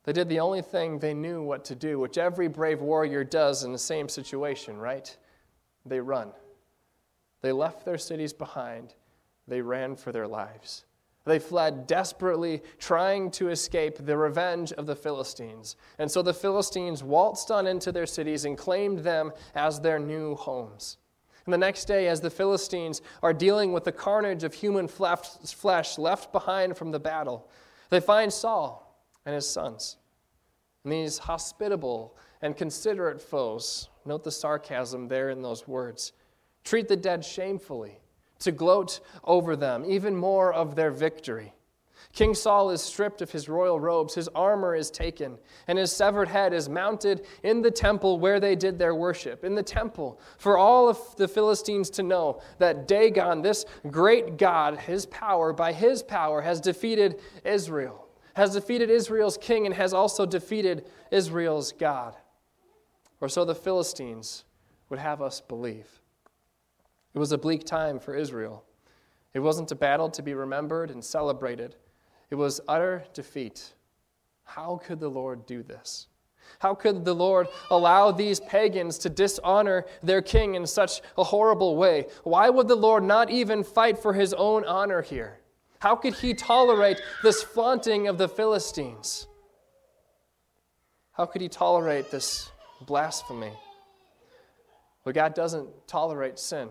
They 0.04 0.14
did 0.14 0.30
the 0.30 0.40
only 0.40 0.62
thing 0.62 1.00
they 1.00 1.14
knew 1.14 1.42
what 1.42 1.66
to 1.66 1.76
do, 1.76 2.00
which 2.00 2.18
every 2.18 2.48
brave 2.48 2.82
warrior 2.82 3.24
does 3.24 3.64
in 3.64 3.72
the 3.72 3.78
same 3.78 4.08
situation, 4.08 4.78
right? 4.78 5.16
They 5.86 6.00
run. 6.00 6.32
They 7.42 7.52
left 7.52 7.86
their 7.86 7.98
cities 7.98 8.34
behind. 8.34 8.94
They 9.48 9.62
ran 9.62 9.96
for 9.96 10.12
their 10.12 10.28
lives. 10.28 10.86
They 11.26 11.40
fled 11.40 11.88
desperately, 11.88 12.62
trying 12.78 13.32
to 13.32 13.50
escape 13.50 13.98
the 13.98 14.16
revenge 14.16 14.72
of 14.74 14.86
the 14.86 14.96
Philistines. 14.96 15.76
And 15.98 16.10
so 16.10 16.22
the 16.22 16.36
Philistines 16.36 17.04
waltzed 17.04 17.50
on 17.50 17.66
into 17.66 17.92
their 17.92 18.06
cities 18.06 18.46
and 18.46 18.56
claimed 18.56 19.00
them 19.00 19.32
as 19.56 19.80
their 19.80 19.98
new 19.98 20.36
homes. 20.36 20.98
And 21.46 21.54
the 21.54 21.58
next 21.58 21.86
day, 21.86 22.08
as 22.08 22.22
the 22.22 22.30
Philistines 22.30 23.02
are 23.24 23.34
dealing 23.34 23.72
with 23.72 23.84
the 23.84 23.92
carnage 23.92 24.44
of 24.44 24.54
human 24.54 24.88
flesh 24.88 25.98
left 25.98 26.32
behind 26.32 26.78
from 26.78 26.92
the 26.92 27.00
battle, 27.00 27.50
they 27.90 28.00
find 28.00 28.32
Saul 28.32 29.00
and 29.26 29.34
his 29.34 29.50
sons. 29.50 29.98
And 30.84 30.94
these 30.94 31.18
hospitable 31.18 32.16
and 32.42 32.56
considerate 32.56 33.20
foes, 33.20 33.90
note 34.06 34.24
the 34.24 34.32
sarcasm 34.32 35.08
there 35.08 35.30
in 35.32 35.42
those 35.42 35.68
words, 35.68 36.14
treat 36.64 36.88
the 36.88 36.96
dead 36.96 37.26
shamefully 37.26 38.00
to 38.38 38.52
gloat 38.52 39.00
over 39.24 39.56
them, 39.56 39.84
even 39.88 40.16
more 40.16 40.54
of 40.54 40.76
their 40.76 40.92
victory. 40.92 41.55
King 42.16 42.34
Saul 42.34 42.70
is 42.70 42.82
stripped 42.82 43.22
of 43.22 43.30
his 43.30 43.50
royal 43.50 43.78
robes, 43.78 44.16
his 44.16 44.30
armor 44.30 44.74
is 44.74 44.90
taken, 44.90 45.38
and 45.68 45.78
his 45.78 45.92
severed 45.92 46.30
head 46.30 46.54
is 46.54 46.70
mounted 46.70 47.26
in 47.44 47.62
the 47.62 47.70
temple 47.70 48.20
where 48.20 48.40
they 48.40 48.56
did 48.56 48.80
their 48.80 48.96
worship, 48.96 49.44
in 49.44 49.54
the 49.54 49.62
temple, 49.62 50.18
for 50.38 50.58
all 50.58 50.88
of 50.88 50.98
the 51.18 51.28
Philistines 51.28 51.90
to 51.90 52.04
know 52.04 52.42
that 52.58 52.88
Dagon, 52.88 53.42
this 53.42 53.66
great 53.92 54.38
God, 54.38 54.80
his 54.80 55.06
power, 55.08 55.52
by 55.52 55.74
his 55.74 56.02
power, 56.02 56.42
has 56.42 56.62
defeated 56.62 57.20
Israel, 57.44 58.08
has 58.34 58.54
defeated 58.54 58.90
Israel's 58.90 59.38
king, 59.38 59.66
and 59.66 59.76
has 59.76 59.94
also 59.94 60.26
defeated 60.26 60.88
Israel's 61.12 61.74
God. 61.74 62.16
Or 63.20 63.28
so 63.28 63.44
the 63.44 63.54
Philistines 63.54 64.46
would 64.88 65.00
have 65.00 65.22
us 65.22 65.42
believe. 65.42 66.00
It 67.14 67.20
was 67.20 67.34
a 67.34 67.38
bleak 67.38 67.66
time 67.66 68.00
for 68.00 68.16
Israel. 68.16 68.64
It 69.34 69.40
wasn't 69.40 69.74
a 69.74 69.76
battle 69.76 70.10
to 70.12 70.24
be 70.24 70.34
remembered 70.34 70.92
and 70.92 71.04
celebrated, 71.04 71.76
it 72.30 72.36
was 72.36 72.62
utter 72.68 73.06
defeat. 73.14 73.74
How 74.44 74.80
could 74.84 75.00
the 75.00 75.10
Lord 75.10 75.46
do 75.46 75.64
this? 75.64 76.08
How 76.60 76.76
could 76.76 77.04
the 77.06 77.14
Lord 77.14 77.48
allow 77.70 78.12
these 78.12 78.40
pagans 78.40 78.98
to 79.00 79.10
dishonor 79.10 79.86
their 80.04 80.22
king 80.22 80.56
in 80.56 80.66
such 80.66 81.02
a 81.18 81.24
horrible 81.24 81.76
way? 81.76 82.08
Why 82.24 82.50
would 82.50 82.68
the 82.68 82.76
Lord 82.76 83.04
not 83.04 83.30
even 83.30 83.64
fight 83.64 83.98
for 83.98 84.14
his 84.14 84.34
own 84.34 84.64
honor 84.66 85.02
here? 85.02 85.40
How 85.80 85.96
could 85.96 86.16
he 86.16 86.34
tolerate 86.34 87.02
this 87.24 87.44
flaunting 87.44 88.08
of 88.08 88.18
the 88.18 88.30
Philistines? 88.30 89.28
How 91.12 91.26
could 91.26 91.42
he 91.42 91.50
tolerate 91.50 92.12
this 92.12 92.52
blasphemy? 92.86 93.54
But 95.04 95.16
God 95.16 95.34
doesn't 95.34 95.70
tolerate 95.88 96.40
sin. 96.40 96.70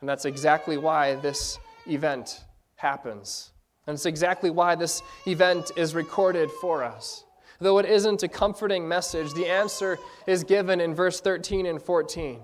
And 0.00 0.08
that's 0.08 0.24
exactly 0.24 0.76
why 0.76 1.16
this 1.16 1.58
event 1.86 2.44
happens. 2.76 3.52
And 3.86 3.94
it's 3.94 4.06
exactly 4.06 4.50
why 4.50 4.74
this 4.74 5.02
event 5.26 5.72
is 5.76 5.94
recorded 5.94 6.50
for 6.60 6.84
us. 6.84 7.24
Though 7.60 7.78
it 7.78 7.86
isn't 7.86 8.22
a 8.22 8.28
comforting 8.28 8.88
message, 8.88 9.34
the 9.34 9.46
answer 9.46 9.98
is 10.26 10.44
given 10.44 10.80
in 10.80 10.94
verse 10.94 11.20
13 11.20 11.66
and 11.66 11.80
14. 11.80 12.40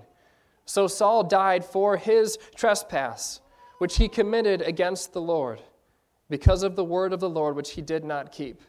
So 0.65 0.85
Saul 0.87 1.23
died 1.23 1.65
for 1.65 1.97
his 1.97 2.37
trespass, 2.55 3.41
which 3.79 3.97
he 3.97 4.07
committed 4.07 4.61
against 4.61 5.13
the 5.13 5.21
Lord, 5.21 5.61
because 6.29 6.61
of 6.61 6.75
the 6.75 6.83
word 6.83 7.13
of 7.13 7.19
the 7.19 7.29
Lord 7.29 7.55
which 7.55 7.71
he 7.71 7.81
did 7.81 8.03
not 8.03 8.31
keep, 8.31 8.61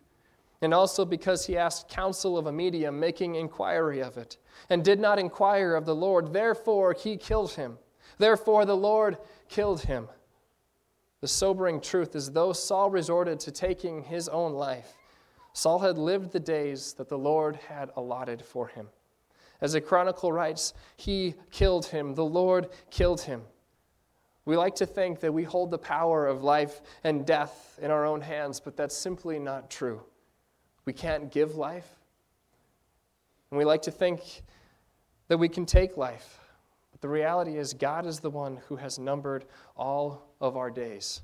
and 0.62 0.72
also 0.72 1.04
because 1.04 1.46
he 1.46 1.56
asked 1.56 1.88
counsel 1.88 2.38
of 2.38 2.46
a 2.46 2.52
medium, 2.52 2.98
making 2.98 3.34
inquiry 3.34 4.00
of 4.00 4.16
it, 4.16 4.38
and 4.70 4.84
did 4.84 5.00
not 5.00 5.18
inquire 5.18 5.74
of 5.74 5.84
the 5.84 5.94
Lord. 5.94 6.32
Therefore 6.32 6.94
he 6.94 7.16
killed 7.16 7.52
him. 7.52 7.78
Therefore 8.16 8.64
the 8.64 8.76
Lord 8.76 9.18
killed 9.48 9.82
him. 9.82 10.08
The 11.20 11.28
sobering 11.28 11.80
truth 11.80 12.14
is, 12.14 12.30
though 12.30 12.52
Saul 12.52 12.90
resorted 12.90 13.40
to 13.40 13.50
taking 13.50 14.04
his 14.04 14.28
own 14.28 14.52
life, 14.52 14.94
Saul 15.52 15.80
had 15.80 15.98
lived 15.98 16.32
the 16.32 16.40
days 16.40 16.92
that 16.94 17.08
the 17.08 17.18
Lord 17.18 17.56
had 17.56 17.90
allotted 17.96 18.42
for 18.42 18.68
him. 18.68 18.88
As 19.60 19.72
the 19.72 19.80
chronicle 19.80 20.32
writes, 20.32 20.72
he 20.96 21.34
killed 21.50 21.86
him, 21.86 22.14
the 22.14 22.24
Lord 22.24 22.68
killed 22.90 23.22
him. 23.22 23.42
We 24.44 24.56
like 24.56 24.76
to 24.76 24.86
think 24.86 25.20
that 25.20 25.34
we 25.34 25.42
hold 25.42 25.70
the 25.70 25.78
power 25.78 26.26
of 26.26 26.44
life 26.44 26.80
and 27.04 27.26
death 27.26 27.78
in 27.82 27.90
our 27.90 28.06
own 28.06 28.20
hands, 28.20 28.60
but 28.60 28.76
that's 28.76 28.96
simply 28.96 29.38
not 29.38 29.68
true. 29.68 30.00
We 30.84 30.92
can't 30.92 31.30
give 31.30 31.56
life. 31.56 31.88
And 33.50 33.58
we 33.58 33.64
like 33.64 33.82
to 33.82 33.90
think 33.90 34.42
that 35.26 35.38
we 35.38 35.48
can 35.48 35.66
take 35.66 35.96
life. 35.96 36.38
The 37.00 37.08
reality 37.08 37.56
is, 37.56 37.74
God 37.74 38.06
is 38.06 38.20
the 38.20 38.30
one 38.30 38.58
who 38.68 38.76
has 38.76 38.98
numbered 38.98 39.44
all 39.76 40.34
of 40.40 40.56
our 40.56 40.70
days. 40.70 41.22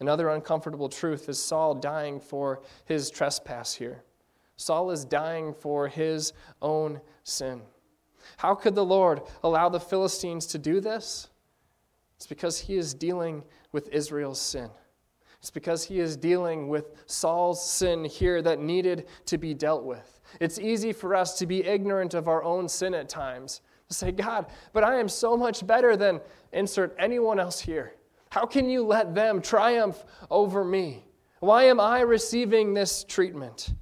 Another 0.00 0.28
uncomfortable 0.28 0.88
truth 0.88 1.28
is 1.28 1.42
Saul 1.42 1.74
dying 1.74 2.20
for 2.20 2.62
his 2.84 3.10
trespass 3.10 3.74
here. 3.74 4.04
Saul 4.56 4.90
is 4.90 5.04
dying 5.04 5.52
for 5.52 5.88
his 5.88 6.32
own 6.62 7.00
sin. 7.24 7.62
How 8.36 8.54
could 8.54 8.74
the 8.74 8.84
Lord 8.84 9.22
allow 9.42 9.68
the 9.68 9.80
Philistines 9.80 10.46
to 10.46 10.58
do 10.58 10.80
this? 10.80 11.28
It's 12.16 12.26
because 12.26 12.58
he 12.58 12.76
is 12.76 12.94
dealing 12.94 13.44
with 13.72 13.88
Israel's 13.88 14.40
sin. 14.40 14.70
It's 15.40 15.50
because 15.50 15.84
he 15.84 16.00
is 16.00 16.16
dealing 16.16 16.68
with 16.68 17.04
Saul's 17.06 17.64
sin 17.64 18.04
here 18.04 18.42
that 18.42 18.58
needed 18.58 19.06
to 19.26 19.38
be 19.38 19.54
dealt 19.54 19.84
with. 19.84 20.20
It's 20.40 20.58
easy 20.58 20.92
for 20.92 21.14
us 21.14 21.38
to 21.38 21.46
be 21.46 21.64
ignorant 21.64 22.14
of 22.14 22.26
our 22.26 22.42
own 22.42 22.68
sin 22.68 22.92
at 22.94 23.08
times, 23.08 23.60
say, 23.90 24.12
God, 24.12 24.46
but 24.72 24.84
I 24.84 24.98
am 24.98 25.08
so 25.08 25.36
much 25.36 25.66
better 25.66 25.96
than 25.96 26.20
insert 26.52 26.94
anyone 26.98 27.40
else 27.40 27.60
here. 27.60 27.94
How 28.30 28.44
can 28.44 28.68
you 28.68 28.84
let 28.84 29.14
them 29.14 29.40
triumph 29.40 30.04
over 30.30 30.64
me? 30.64 31.04
Why 31.40 31.64
am 31.64 31.80
I 31.80 32.00
receiving 32.00 32.74
this 32.74 33.04
treatment? 33.04 33.72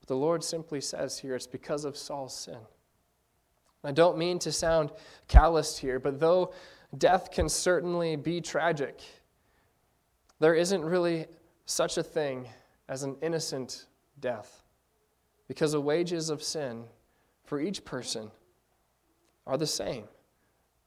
But 0.00 0.08
the 0.08 0.16
Lord 0.16 0.44
simply 0.44 0.80
says 0.80 1.18
here 1.18 1.34
it's 1.34 1.46
because 1.46 1.84
of 1.84 1.96
Saul's 1.96 2.36
sin. 2.36 2.58
I 3.84 3.92
don't 3.92 4.18
mean 4.18 4.38
to 4.40 4.52
sound 4.52 4.90
calloused 5.28 5.78
here, 5.78 5.98
but 5.98 6.18
though 6.18 6.52
death 6.96 7.30
can 7.30 7.48
certainly 7.48 8.16
be 8.16 8.40
tragic, 8.40 9.00
there 10.40 10.54
isn't 10.54 10.84
really 10.84 11.26
such 11.66 11.96
a 11.96 12.02
thing 12.02 12.48
as 12.88 13.02
an 13.02 13.16
innocent 13.22 13.86
death. 14.20 14.62
Because 15.46 15.72
the 15.72 15.80
wages 15.80 16.28
of 16.28 16.42
sin 16.42 16.84
for 17.44 17.60
each 17.60 17.84
person 17.84 18.30
are 19.48 19.56
the 19.56 19.66
same. 19.66 20.04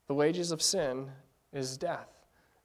The 0.07 0.13
wages 0.13 0.51
of 0.51 0.61
sin 0.61 1.09
is 1.51 1.77
death. 1.77 2.07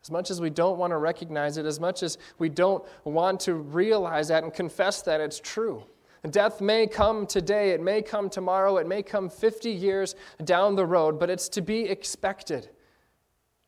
As 0.02 0.10
much 0.10 0.30
as 0.30 0.40
we 0.40 0.50
don't 0.50 0.78
want 0.78 0.92
to 0.92 0.98
recognize 0.98 1.56
it, 1.56 1.66
as 1.66 1.80
much 1.80 2.04
as 2.04 2.18
we 2.38 2.48
don't 2.48 2.84
want 3.02 3.40
to 3.40 3.54
realize 3.54 4.28
that 4.28 4.44
and 4.44 4.54
confess 4.54 5.02
that 5.02 5.20
it's 5.20 5.40
true. 5.40 5.82
Death 6.30 6.60
may 6.60 6.86
come 6.86 7.26
today, 7.26 7.70
it 7.70 7.80
may 7.80 8.02
come 8.02 8.28
tomorrow, 8.28 8.78
it 8.78 8.86
may 8.86 9.02
come 9.02 9.28
50 9.28 9.70
years 9.70 10.16
down 10.44 10.74
the 10.74 10.86
road, 10.86 11.20
but 11.20 11.30
it's 11.30 11.48
to 11.50 11.62
be 11.62 11.82
expected. 11.82 12.68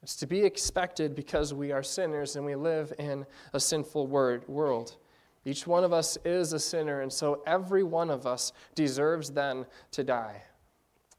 It's 0.02 0.16
to 0.16 0.26
be 0.26 0.40
expected 0.40 1.14
because 1.14 1.54
we 1.54 1.72
are 1.72 1.82
sinners 1.82 2.36
and 2.36 2.44
we 2.44 2.54
live 2.56 2.92
in 2.98 3.26
a 3.52 3.60
sinful 3.60 4.06
word, 4.06 4.46
world. 4.48 4.96
Each 5.44 5.66
one 5.66 5.84
of 5.84 5.92
us 5.92 6.18
is 6.24 6.52
a 6.52 6.58
sinner, 6.58 7.00
and 7.00 7.12
so 7.12 7.42
every 7.46 7.82
one 7.82 8.10
of 8.10 8.26
us 8.26 8.52
deserves 8.74 9.30
then 9.30 9.66
to 9.92 10.04
die. 10.04 10.42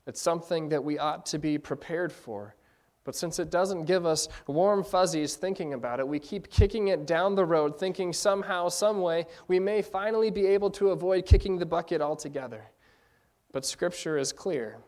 It's 0.09 0.19
something 0.19 0.69
that 0.69 0.83
we 0.83 0.97
ought 0.97 1.27
to 1.27 1.37
be 1.37 1.59
prepared 1.59 2.11
for. 2.11 2.55
But 3.03 3.15
since 3.15 3.37
it 3.37 3.51
doesn't 3.51 3.85
give 3.85 4.07
us 4.07 4.27
warm 4.47 4.83
fuzzies 4.83 5.35
thinking 5.35 5.75
about 5.75 5.99
it, 5.99 6.07
we 6.07 6.17
keep 6.17 6.49
kicking 6.49 6.87
it 6.87 7.05
down 7.05 7.35
the 7.35 7.45
road, 7.45 7.77
thinking 7.77 8.11
somehow, 8.11 8.69
some 8.69 9.01
way, 9.01 9.27
we 9.47 9.59
may 9.59 9.83
finally 9.83 10.31
be 10.31 10.47
able 10.47 10.71
to 10.71 10.89
avoid 10.89 11.27
kicking 11.27 11.59
the 11.59 11.65
bucket 11.67 12.01
altogether. 12.01 12.71
But 13.51 13.67
Scripture 13.67 14.17
is 14.17 14.33
clear 14.33 14.79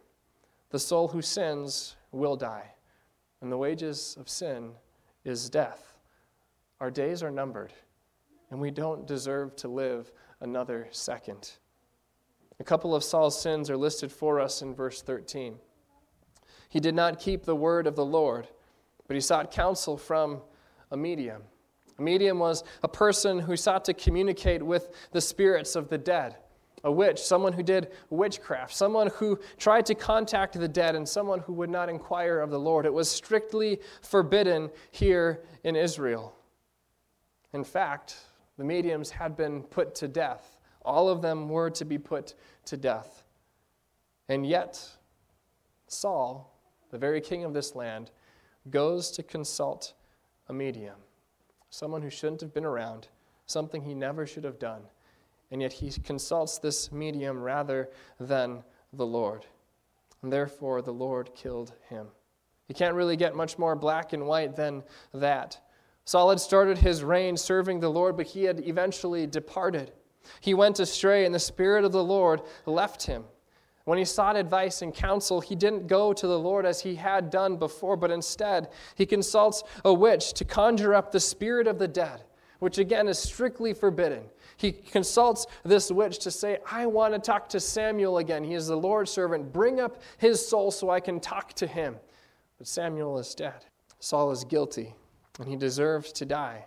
the 0.72 0.80
soul 0.80 1.08
who 1.08 1.22
sins 1.22 1.98
will 2.12 2.36
die, 2.36 2.74
and 3.42 3.52
the 3.52 3.58
wages 3.58 4.18
of 4.20 4.28
sin 4.28 4.72
is 5.24 5.52
death. 5.52 6.00
Our 6.80 6.90
days 6.90 7.22
are 7.22 7.30
numbered, 7.30 7.74
and 8.50 8.60
we 8.60 8.72
don't 8.72 9.06
deserve 9.06 9.56
to 9.58 9.68
live 9.68 10.12
another 10.40 10.88
second. 10.90 11.52
A 12.62 12.64
couple 12.64 12.94
of 12.94 13.04
Saul's 13.04 13.42
sins 13.42 13.72
are 13.72 13.76
listed 13.76 14.12
for 14.12 14.40
us 14.40 14.62
in 14.62 14.76
verse 14.76 15.02
13. 15.02 15.56
He 16.70 16.80
did 16.80 16.94
not 16.94 17.18
keep 17.18 17.44
the 17.44 17.56
word 17.56 17.88
of 17.88 17.96
the 17.96 18.06
Lord, 18.06 18.48
but 19.08 19.16
he 19.16 19.20
sought 19.20 19.50
counsel 19.50 19.98
from 19.98 20.42
a 20.92 20.96
medium. 20.96 21.42
A 21.98 22.04
medium 22.04 22.38
was 22.38 22.64
a 22.84 22.88
person 22.88 23.40
who 23.40 23.58
sought 23.58 23.84
to 23.86 23.96
communicate 23.96 24.62
with 24.62 24.92
the 25.12 25.22
spirits 25.22 25.76
of 25.76 25.90
the 25.90 25.98
dead. 25.98 26.36
A 26.84 26.92
witch, 26.92 27.20
someone 27.20 27.54
who 27.54 27.64
did 27.64 27.94
witchcraft, 28.12 28.76
someone 28.76 29.08
who 29.16 29.40
tried 29.58 29.88
to 29.88 29.96
contact 29.96 30.54
the 30.54 30.68
dead, 30.68 30.96
and 30.96 31.10
someone 31.10 31.40
who 31.40 31.54
would 31.54 31.72
not 31.72 31.90
inquire 31.90 32.42
of 32.42 32.52
the 32.52 32.60
Lord. 32.60 32.86
It 32.86 32.94
was 32.94 33.10
strictly 33.10 33.80
forbidden 34.04 34.70
here 34.92 35.42
in 35.64 35.76
Israel. 35.76 36.36
In 37.54 37.64
fact, 37.64 38.18
the 38.60 38.64
mediums 38.64 39.10
had 39.10 39.36
been 39.36 39.64
put 39.64 39.96
to 39.96 40.08
death. 40.08 40.60
All 40.84 41.10
of 41.10 41.22
them 41.22 41.50
were 41.50 41.70
to 41.72 41.86
be 41.86 41.98
put 41.98 42.34
to 42.66 42.78
death. 42.78 43.24
And 44.30 44.46
yet, 44.46 44.90
Saul 45.88 46.52
the 46.92 46.98
very 46.98 47.22
king 47.22 47.44
of 47.44 47.54
this 47.54 47.76
land, 47.76 48.12
goes 48.70 49.10
to 49.12 49.24
consult 49.24 49.94
a 50.50 50.54
medium, 50.54 50.98
someone 51.70 52.02
who 52.02 52.10
shouldn't 52.10 52.42
have 52.42 52.54
been 52.54 52.66
around, 52.66 53.08
something 53.48 53.82
he 53.82 53.96
never 53.96 54.28
should 54.28 54.44
have 54.44 54.60
done. 54.60 54.82
And 55.50 55.62
yet 55.62 55.74
he 55.74 55.92
consults 56.04 56.60
this 56.60 56.92
medium 56.92 57.42
rather 57.42 57.90
than 58.20 58.64
the 58.94 59.06
Lord. 59.06 59.46
And 60.22 60.32
therefore, 60.32 60.82
the 60.82 60.94
Lord 60.94 61.34
killed 61.34 61.74
him. 61.90 62.08
You 62.68 62.76
can't 62.76 62.96
really 62.96 63.18
get 63.18 63.36
much 63.36 63.58
more 63.58 63.76
black 63.76 64.14
and 64.14 64.28
white 64.28 64.56
than 64.56 64.84
that. 65.14 65.60
Saul 66.06 66.30
had 66.30 66.40
started 66.40 66.78
his 66.78 67.04
reign 67.04 67.36
serving 67.36 67.80
the 67.80 67.90
Lord, 67.90 68.16
but 68.16 68.28
he 68.28 68.44
had 68.44 68.66
eventually 68.66 69.28
departed. 69.28 69.92
He 70.40 70.54
went 70.54 70.80
astray, 70.80 71.26
and 71.26 71.34
the 71.34 71.40
Spirit 71.40 71.84
of 71.84 71.92
the 71.92 72.04
Lord 72.04 72.42
left 72.66 73.06
him. 73.06 73.24
When 73.86 73.98
he 73.98 74.06
sought 74.06 74.36
advice 74.36 74.82
and 74.82 74.94
counsel, 74.94 75.42
he 75.42 75.56
didn't 75.56 75.88
go 75.88 76.14
to 76.14 76.28
the 76.28 76.40
Lord 76.40 76.66
as 76.66 76.82
he 76.82 76.96
had 76.96 77.30
done 77.30 77.58
before, 77.58 77.98
but 77.98 78.12
instead 78.12 78.70
he 78.96 79.06
consults 79.06 79.64
a 79.84 79.94
witch 79.94 80.34
to 80.34 80.46
conjure 80.46 80.94
up 80.94 81.12
the 81.12 81.20
spirit 81.20 81.68
of 81.68 81.80
the 81.80 81.88
dead, 81.88 82.24
which 82.60 82.78
again 82.78 83.08
is 83.08 83.18
strictly 83.18 83.74
forbidden. 83.74 84.24
He 84.58 84.72
consults 84.72 85.48
this 85.64 85.92
witch 85.92 86.20
to 86.20 86.32
say, 86.32 86.60
I 86.70 86.86
want 86.86 87.16
to 87.16 87.20
talk 87.20 87.50
to 87.50 87.60
Samuel 87.60 88.20
again. 88.20 88.44
He 88.44 88.54
is 88.54 88.68
the 88.68 88.76
Lord's 88.76 89.10
servant. 89.10 89.52
Bring 89.52 89.80
up 89.80 90.04
his 90.20 90.48
soul 90.48 90.70
so 90.70 90.92
I 90.92 91.00
can 91.00 91.20
talk 91.20 91.54
to 91.54 91.66
him. 91.66 91.96
But 92.60 92.68
Samuel 92.68 93.18
is 93.18 93.34
dead. 93.34 93.66
Saul 94.00 94.30
is 94.30 94.44
guilty, 94.44 94.94
and 95.40 95.48
he 95.48 95.56
deserves 95.56 96.12
to 96.14 96.26
die. 96.26 96.66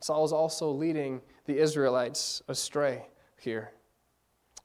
Saul 0.00 0.24
is 0.24 0.32
also 0.32 0.70
leading 0.70 1.20
the 1.46 1.58
Israelites 1.58 2.42
astray 2.48 3.06
here. 3.38 3.70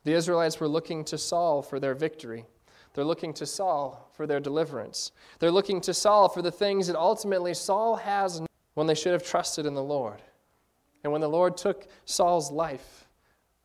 The 0.03 0.13
Israelites 0.13 0.59
were 0.59 0.67
looking 0.67 1.03
to 1.05 1.17
Saul 1.17 1.61
for 1.61 1.79
their 1.79 1.93
victory. 1.93 2.45
They're 2.93 3.05
looking 3.05 3.33
to 3.35 3.45
Saul 3.45 4.11
for 4.15 4.27
their 4.27 4.39
deliverance. 4.39 5.11
They're 5.39 5.51
looking 5.51 5.79
to 5.81 5.93
Saul 5.93 6.27
for 6.27 6.41
the 6.41 6.51
things 6.51 6.87
that 6.87 6.95
ultimately 6.95 7.53
Saul 7.53 7.95
has 7.97 8.41
when 8.73 8.87
they 8.87 8.95
should 8.95 9.13
have 9.13 9.23
trusted 9.23 9.65
in 9.65 9.75
the 9.75 9.83
Lord. 9.83 10.21
And 11.03 11.11
when 11.11 11.21
the 11.21 11.29
Lord 11.29 11.55
took 11.55 11.87
Saul's 12.05 12.51
life, 12.51 13.07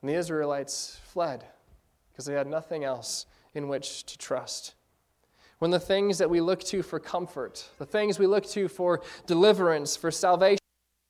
and 0.01 0.11
the 0.11 0.15
Israelites 0.15 1.01
fled 1.05 1.45
because 2.13 2.27
they 2.27 2.35
had 2.35 2.47
nothing 2.47 2.85
else 2.85 3.27
in 3.55 3.69
which 3.69 4.05
to 4.05 4.19
trust. 4.19 4.75
when 5.59 5.71
the 5.71 5.81
things 5.81 6.19
that 6.19 6.29
we 6.29 6.41
look 6.41 6.63
to 6.65 6.83
for 6.83 7.01
comfort, 7.01 7.69
the 7.79 7.87
things 7.87 8.19
we 8.19 8.27
look 8.27 8.45
to 8.47 8.69
for 8.69 9.03
deliverance, 9.27 9.97
for 9.97 10.11
salvation, 10.11 10.59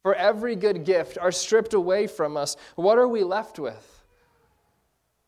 for 0.06 0.14
every 0.14 0.54
good 0.54 0.84
gift 0.84 1.18
are 1.18 1.32
stripped 1.32 1.74
away 1.74 2.06
from 2.06 2.36
us, 2.36 2.56
what 2.76 2.96
are 2.96 3.08
we 3.08 3.24
left 3.24 3.58
with? 3.58 4.04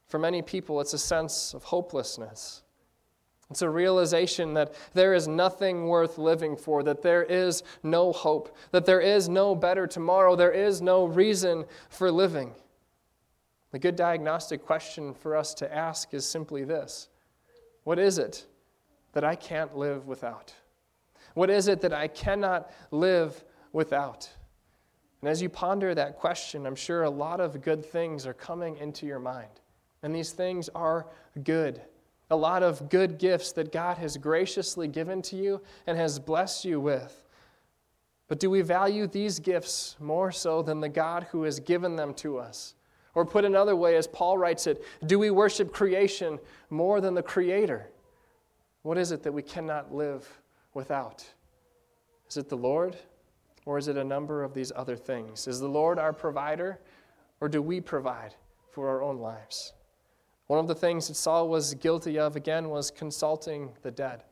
For 0.06 0.20
many 0.20 0.40
people, 0.40 0.80
it's 0.80 0.92
a 0.92 0.98
sense 0.98 1.52
of 1.52 1.64
hopelessness. 1.64 2.62
It's 3.50 3.62
a 3.62 3.68
realization 3.68 4.54
that 4.54 4.74
there 4.94 5.14
is 5.14 5.26
nothing 5.26 5.88
worth 5.88 6.16
living 6.16 6.56
for, 6.56 6.84
that 6.84 7.02
there 7.02 7.24
is 7.24 7.64
no 7.82 8.12
hope, 8.12 8.56
that 8.70 8.86
there 8.86 9.00
is 9.00 9.28
no 9.28 9.56
better 9.56 9.88
tomorrow, 9.88 10.36
there 10.36 10.52
is 10.52 10.80
no 10.80 11.06
reason 11.06 11.64
for 11.88 12.12
living. 12.12 12.54
The 13.72 13.80
good 13.80 13.96
diagnostic 13.96 14.64
question 14.64 15.12
for 15.12 15.34
us 15.34 15.54
to 15.54 15.74
ask 15.74 16.14
is 16.14 16.24
simply 16.24 16.62
this 16.62 17.08
What 17.82 17.98
is 17.98 18.18
it 18.18 18.46
that 19.12 19.24
I 19.24 19.34
can't 19.34 19.76
live 19.76 20.06
without? 20.06 20.54
What 21.34 21.50
is 21.50 21.66
it 21.66 21.80
that 21.80 21.92
I 21.92 22.06
cannot 22.06 22.70
live 22.92 23.42
without? 23.72 24.30
And 25.20 25.30
as 25.30 25.42
you 25.42 25.48
ponder 25.48 25.94
that 25.94 26.16
question, 26.16 26.66
I'm 26.66 26.76
sure 26.76 27.02
a 27.02 27.10
lot 27.10 27.40
of 27.40 27.60
good 27.60 27.84
things 27.84 28.26
are 28.26 28.34
coming 28.34 28.76
into 28.76 29.06
your 29.06 29.18
mind. 29.18 29.50
And 30.02 30.14
these 30.14 30.30
things 30.30 30.68
are 30.74 31.06
good. 31.42 31.80
A 32.30 32.36
lot 32.36 32.62
of 32.62 32.88
good 32.88 33.18
gifts 33.18 33.52
that 33.52 33.72
God 33.72 33.98
has 33.98 34.16
graciously 34.16 34.86
given 34.86 35.22
to 35.22 35.36
you 35.36 35.60
and 35.86 35.96
has 35.96 36.18
blessed 36.18 36.64
you 36.64 36.78
with. 36.78 37.24
But 38.28 38.38
do 38.38 38.50
we 38.50 38.60
value 38.60 39.06
these 39.06 39.40
gifts 39.40 39.96
more 39.98 40.30
so 40.30 40.62
than 40.62 40.80
the 40.80 40.88
God 40.88 41.26
who 41.30 41.44
has 41.44 41.58
given 41.58 41.96
them 41.96 42.12
to 42.14 42.38
us? 42.38 42.74
Or 43.14 43.24
put 43.24 43.44
another 43.44 43.74
way, 43.74 43.96
as 43.96 44.06
Paul 44.06 44.38
writes 44.38 44.66
it, 44.66 44.84
do 45.06 45.18
we 45.18 45.30
worship 45.30 45.72
creation 45.72 46.38
more 46.70 47.00
than 47.00 47.14
the 47.14 47.22
Creator? 47.22 47.88
What 48.82 48.98
is 48.98 49.10
it 49.10 49.22
that 49.22 49.32
we 49.32 49.42
cannot 49.42 49.92
live 49.92 50.28
without? 50.74 51.26
Is 52.28 52.36
it 52.36 52.48
the 52.48 52.56
Lord? 52.56 52.96
Or 53.68 53.76
is 53.76 53.86
it 53.86 53.98
a 53.98 54.02
number 54.02 54.44
of 54.44 54.54
these 54.54 54.72
other 54.74 54.96
things? 54.96 55.46
Is 55.46 55.60
the 55.60 55.68
Lord 55.68 55.98
our 55.98 56.14
provider, 56.14 56.80
or 57.38 57.50
do 57.50 57.60
we 57.60 57.82
provide 57.82 58.34
for 58.70 58.88
our 58.88 59.02
own 59.02 59.18
lives? 59.18 59.74
One 60.46 60.58
of 60.58 60.68
the 60.68 60.74
things 60.74 61.08
that 61.08 61.16
Saul 61.16 61.50
was 61.50 61.74
guilty 61.74 62.18
of, 62.18 62.34
again, 62.34 62.70
was 62.70 62.90
consulting 62.90 63.74
the 63.82 63.90
dead. 63.90 64.24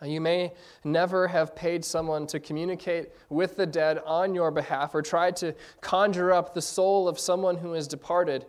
Now, 0.00 0.06
you 0.06 0.20
may 0.20 0.52
never 0.84 1.26
have 1.26 1.56
paid 1.56 1.84
someone 1.84 2.28
to 2.28 2.38
communicate 2.38 3.08
with 3.28 3.56
the 3.56 3.66
dead 3.66 3.98
on 4.06 4.36
your 4.36 4.52
behalf 4.52 4.94
or 4.94 5.02
tried 5.02 5.34
to 5.38 5.52
conjure 5.80 6.30
up 6.30 6.54
the 6.54 6.62
soul 6.62 7.08
of 7.08 7.18
someone 7.18 7.56
who 7.56 7.72
has 7.72 7.88
departed. 7.88 8.46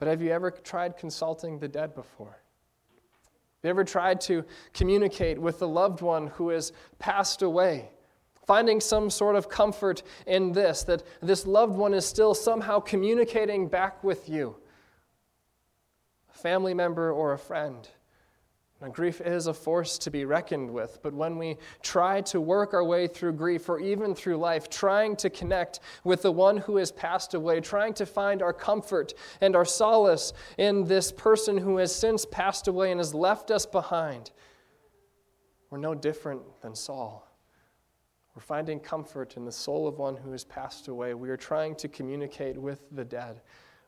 But 0.00 0.08
have 0.08 0.20
you 0.20 0.32
ever 0.32 0.50
tried 0.50 0.96
consulting 0.96 1.60
the 1.60 1.68
dead 1.68 1.94
before? 1.94 2.36
You 3.62 3.70
ever 3.70 3.84
tried 3.84 4.20
to 4.22 4.44
communicate 4.72 5.40
with 5.40 5.60
a 5.62 5.66
loved 5.66 6.00
one 6.00 6.28
who 6.28 6.50
has 6.50 6.72
passed 6.98 7.42
away? 7.42 7.90
Finding 8.46 8.80
some 8.80 9.10
sort 9.10 9.34
of 9.34 9.48
comfort 9.48 10.02
in 10.26 10.52
this, 10.52 10.84
that 10.84 11.02
this 11.20 11.46
loved 11.46 11.76
one 11.76 11.92
is 11.92 12.06
still 12.06 12.32
somehow 12.32 12.78
communicating 12.78 13.66
back 13.66 14.04
with 14.04 14.28
you, 14.28 14.56
a 16.32 16.38
family 16.38 16.74
member 16.74 17.10
or 17.10 17.32
a 17.32 17.38
friend. 17.38 17.88
Now, 18.80 18.88
grief 18.88 19.22
is 19.22 19.46
a 19.46 19.54
force 19.54 19.96
to 19.98 20.10
be 20.10 20.26
reckoned 20.26 20.70
with, 20.70 20.98
but 21.02 21.14
when 21.14 21.38
we 21.38 21.56
try 21.82 22.20
to 22.22 22.40
work 22.40 22.74
our 22.74 22.84
way 22.84 23.06
through 23.06 23.32
grief 23.32 23.70
or 23.70 23.80
even 23.80 24.14
through 24.14 24.36
life, 24.36 24.68
trying 24.68 25.16
to 25.16 25.30
connect 25.30 25.80
with 26.04 26.20
the 26.20 26.32
one 26.32 26.58
who 26.58 26.76
has 26.76 26.92
passed 26.92 27.32
away, 27.32 27.60
trying 27.60 27.94
to 27.94 28.04
find 28.04 28.42
our 28.42 28.52
comfort 28.52 29.14
and 29.40 29.56
our 29.56 29.64
solace 29.64 30.34
in 30.58 30.84
this 30.84 31.10
person 31.10 31.56
who 31.56 31.78
has 31.78 31.94
since 31.94 32.26
passed 32.26 32.68
away 32.68 32.90
and 32.90 33.00
has 33.00 33.14
left 33.14 33.50
us 33.50 33.64
behind, 33.64 34.32
we're 35.70 35.78
no 35.78 35.94
different 35.94 36.42
than 36.60 36.74
Saul. 36.74 37.26
We're 38.34 38.42
finding 38.42 38.78
comfort 38.78 39.38
in 39.38 39.46
the 39.46 39.52
soul 39.52 39.88
of 39.88 39.96
one 39.96 40.16
who 40.16 40.32
has 40.32 40.44
passed 40.44 40.88
away. 40.88 41.14
We 41.14 41.30
are 41.30 41.38
trying 41.38 41.76
to 41.76 41.88
communicate 41.88 42.58
with 42.58 42.80
the 42.92 43.06
dead, 43.06 43.40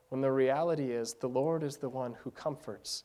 when 0.09 0.21
the 0.21 0.31
reality 0.31 0.91
is 0.91 1.13
the 1.13 1.29
Lord 1.29 1.61
is 1.61 1.77
the 1.77 1.89
one 1.89 2.15
who 2.23 2.31
comforts, 2.31 3.03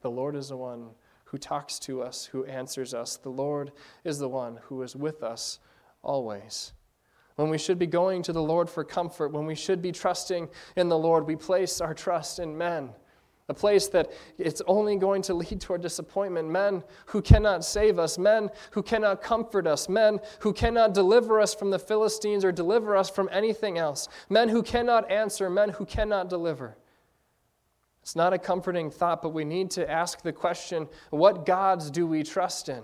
the 0.00 0.10
Lord 0.10 0.36
is 0.36 0.50
the 0.50 0.56
one 0.56 0.90
who 1.34 1.38
talks 1.38 1.80
to 1.80 2.00
us, 2.00 2.26
who 2.26 2.44
answers 2.44 2.94
us. 2.94 3.16
The 3.16 3.28
Lord 3.28 3.72
is 4.04 4.20
the 4.20 4.28
one 4.28 4.60
who 4.66 4.82
is 4.82 4.94
with 4.94 5.24
us 5.24 5.58
always. 6.00 6.72
When 7.34 7.50
we 7.50 7.58
should 7.58 7.76
be 7.76 7.88
going 7.88 8.22
to 8.22 8.32
the 8.32 8.40
Lord 8.40 8.70
for 8.70 8.84
comfort, 8.84 9.32
when 9.32 9.44
we 9.44 9.56
should 9.56 9.82
be 9.82 9.90
trusting 9.90 10.48
in 10.76 10.88
the 10.88 10.96
Lord, 10.96 11.26
we 11.26 11.34
place 11.34 11.80
our 11.80 11.92
trust 11.92 12.38
in 12.38 12.56
men. 12.56 12.90
A 13.48 13.54
place 13.54 13.88
that 13.88 14.12
it's 14.38 14.62
only 14.68 14.94
going 14.94 15.22
to 15.22 15.34
lead 15.34 15.48
to 15.48 15.66
toward 15.66 15.82
disappointment. 15.82 16.48
Men 16.48 16.84
who 17.06 17.20
cannot 17.20 17.64
save 17.64 17.98
us, 17.98 18.16
men 18.16 18.48
who 18.70 18.84
cannot 18.84 19.20
comfort 19.20 19.66
us, 19.66 19.88
men 19.88 20.20
who 20.38 20.52
cannot 20.52 20.94
deliver 20.94 21.40
us 21.40 21.52
from 21.52 21.72
the 21.72 21.80
Philistines 21.80 22.44
or 22.44 22.52
deliver 22.52 22.94
us 22.94 23.10
from 23.10 23.28
anything 23.32 23.76
else, 23.76 24.06
men 24.30 24.50
who 24.50 24.62
cannot 24.62 25.10
answer, 25.10 25.50
men 25.50 25.70
who 25.70 25.84
cannot 25.84 26.28
deliver. 26.28 26.76
It's 28.04 28.14
not 28.14 28.34
a 28.34 28.38
comforting 28.38 28.90
thought, 28.90 29.22
but 29.22 29.30
we 29.30 29.46
need 29.46 29.70
to 29.70 29.90
ask 29.90 30.20
the 30.20 30.30
question 30.30 30.88
what 31.08 31.46
gods 31.46 31.90
do 31.90 32.06
we 32.06 32.22
trust 32.22 32.68
in? 32.68 32.82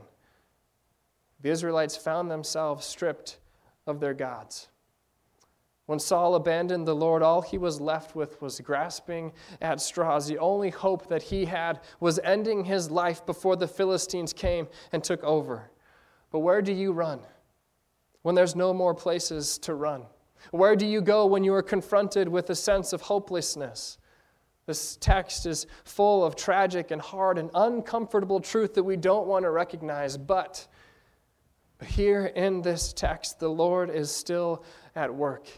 The 1.42 1.50
Israelites 1.50 1.94
found 1.94 2.30
themselves 2.30 2.87
stripped 2.87 3.37
of 3.87 4.00
their 4.00 4.14
gods. 4.14 4.68
When 5.85 5.98
Saul 5.98 6.37
abandoned 6.37 6.88
the 6.88 6.94
Lord, 6.94 7.22
all 7.22 7.42
he 7.42 7.59
was 7.59 7.83
left 7.83 8.16
with 8.16 8.40
was 8.40 8.61
grasping 8.61 9.33
at 9.61 9.83
straws. 9.83 10.26
The 10.26 10.38
only 10.38 10.70
hope 10.70 11.06
that 11.09 11.24
he 11.24 11.44
had 11.44 11.80
was 12.00 12.18
ending 12.24 12.64
his 12.64 12.90
life 12.90 13.26
before 13.26 13.56
the 13.56 13.68
Philistines 13.68 14.33
came 14.33 14.68
and 14.90 15.04
took 15.04 15.22
over. 15.22 15.70
But 16.30 16.38
where 16.38 16.62
do 16.62 16.72
you 16.72 16.92
run 16.92 17.20
when 18.22 18.35
there's 18.35 18.56
no 18.56 18.72
more 18.72 18.94
places 18.94 19.59
to 19.59 19.74
run? 19.74 20.06
Where 20.50 20.76
do 20.76 20.87
you 20.87 21.02
go 21.02 21.26
when 21.26 21.44
you 21.44 21.52
are 21.52 21.62
confronted 21.62 22.26
with 22.26 22.48
a 22.48 22.54
sense 22.54 22.94
of 22.94 23.02
hopelessness? 23.02 23.98
This 24.70 24.96
text 25.00 25.46
is 25.46 25.66
full 25.83 26.24
of 26.24 26.37
tragic 26.37 26.92
and 26.92 27.02
hard 27.02 27.38
and 27.38 27.50
uncomfortable 27.54 28.38
truth 28.38 28.74
that 28.74 28.85
we 28.85 28.96
don't 28.96 29.26
want 29.26 29.42
to 29.42 29.50
recognize. 29.50 30.16
But 30.16 30.64
here 31.85 32.26
in 32.26 32.62
this 32.62 32.92
text, 32.92 33.40
the 33.40 33.48
Lord 33.48 33.90
is 33.90 34.12
still 34.12 34.62
at 34.94 35.12
work. 35.12 35.48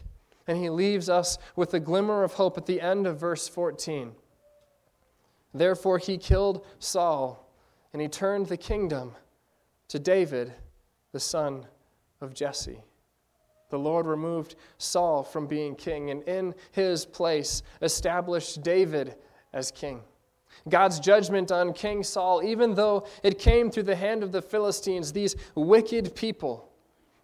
And 0.47 0.57
he 0.57 0.71
leaves 0.71 1.09
us 1.09 1.37
with 1.55 1.75
a 1.75 1.79
glimmer 1.79 2.23
of 2.23 2.33
hope 2.33 2.57
at 2.57 2.65
the 2.65 2.81
end 2.81 3.05
of 3.05 3.19
verse 3.19 3.47
14. 3.47 4.13
Therefore, 5.53 5.99
he 5.99 6.17
killed 6.17 6.65
Saul, 6.79 7.47
and 7.93 8.01
he 8.01 8.07
turned 8.07 8.47
the 8.47 8.57
kingdom 8.57 9.13
to 9.89 9.99
David, 9.99 10.55
the 11.11 11.19
son 11.19 11.67
of 12.19 12.33
Jesse 12.33 12.81
the 13.73 13.79
Lord 13.79 14.05
removed 14.05 14.53
Saul 14.77 15.23
from 15.23 15.47
being 15.47 15.73
king 15.73 16.11
and 16.11 16.21
in 16.29 16.53
his 16.73 17.07
place 17.07 17.63
established 17.81 18.61
David 18.61 19.15
as 19.51 19.71
king. 19.71 20.01
God's 20.69 20.99
judgment 20.99 21.51
on 21.51 21.73
King 21.73 22.03
Saul, 22.03 22.43
even 22.43 22.75
though 22.75 23.07
it 23.23 23.39
came 23.39 23.71
through 23.71 23.83
the 23.83 23.95
hand 23.95 24.21
of 24.21 24.31
the 24.31 24.43
Philistines, 24.43 25.11
these 25.11 25.35
wicked 25.55 26.15
people, 26.15 26.69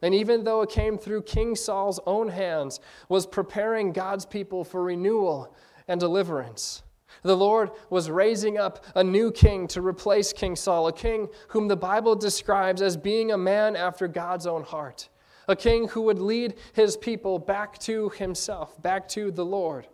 and 0.02 0.16
even 0.16 0.44
though 0.44 0.64
it 0.64 0.72
came 0.72 0.98
through 0.98 1.22
King 1.22 1.56
Saul's 1.56 2.00
own 2.08 2.30
hands, 2.30 2.80
was 3.10 3.28
preparing 3.28 3.92
God's 3.92 4.26
people 4.26 4.64
for 4.64 4.82
renewal 4.82 5.56
and 5.88 6.00
deliverance. 6.00 6.82
The 7.22 7.38
Lord 7.38 7.70
was 7.92 8.10
raising 8.10 8.58
up 8.58 8.84
a 8.96 9.04
new 9.04 9.32
king 9.32 9.68
to 9.68 9.84
replace 9.84 10.34
King 10.34 10.56
Saul, 10.56 10.88
a 10.88 10.94
king 10.94 11.28
whom 11.50 11.68
the 11.68 11.78
Bible 11.78 12.16
describes 12.16 12.82
as 12.82 12.98
being 12.98 13.32
a 13.32 13.38
man 13.38 13.76
after 13.76 14.08
God's 14.08 14.48
own 14.48 14.64
heart 14.64 15.10
a 15.50 15.56
king 15.56 15.88
who 15.88 16.04
would 16.04 16.20
lead 16.20 16.54
his 16.74 16.96
people 16.96 17.40
back 17.40 17.80
to 17.80 18.10
himself, 18.10 18.80
back 18.84 19.08
to 19.10 19.32
the 19.32 19.44
Lord. 19.44 19.88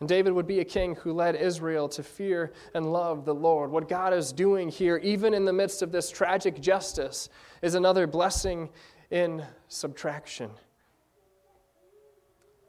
And 0.00 0.08
David 0.08 0.32
would 0.32 0.46
be 0.46 0.60
a 0.60 0.64
king 0.64 0.96
who 0.96 1.12
led 1.12 1.36
Israel 1.36 1.86
to 1.90 2.02
fear 2.02 2.52
and 2.74 2.92
love 2.92 3.26
the 3.26 3.34
Lord. 3.34 3.70
What 3.70 3.90
God 3.90 4.14
is 4.14 4.32
doing 4.32 4.70
here, 4.70 4.96
even 4.96 5.34
in 5.34 5.44
the 5.44 5.52
midst 5.52 5.82
of 5.82 5.92
this 5.92 6.10
tragic 6.10 6.60
justice, 6.60 7.28
is 7.60 7.74
another 7.74 8.06
blessing 8.06 8.70
in 9.10 9.44
subtraction. 9.68 10.50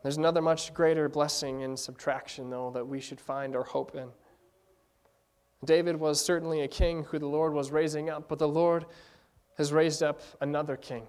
There's 0.03 0.17
another 0.17 0.41
much 0.41 0.73
greater 0.73 1.07
blessing 1.07 1.61
in 1.61 1.77
subtraction, 1.77 2.49
though, 2.49 2.71
that 2.71 2.85
we 2.85 2.99
should 2.99 3.21
find 3.21 3.55
our 3.55 3.63
hope 3.63 3.95
in. 3.95 4.09
David 5.63 5.97
was 5.97 6.23
certainly 6.23 6.61
a 6.61 6.67
king 6.67 7.03
who 7.05 7.19
the 7.19 7.27
Lord 7.27 7.53
was 7.53 7.71
raising 7.71 8.09
up, 8.09 8.27
but 8.27 8.37
the 8.37 8.47
Lord 8.47 8.85
has 9.57 9.71
raised 9.71 10.03
up 10.03 10.21
another 10.41 10.75
king 10.75 11.07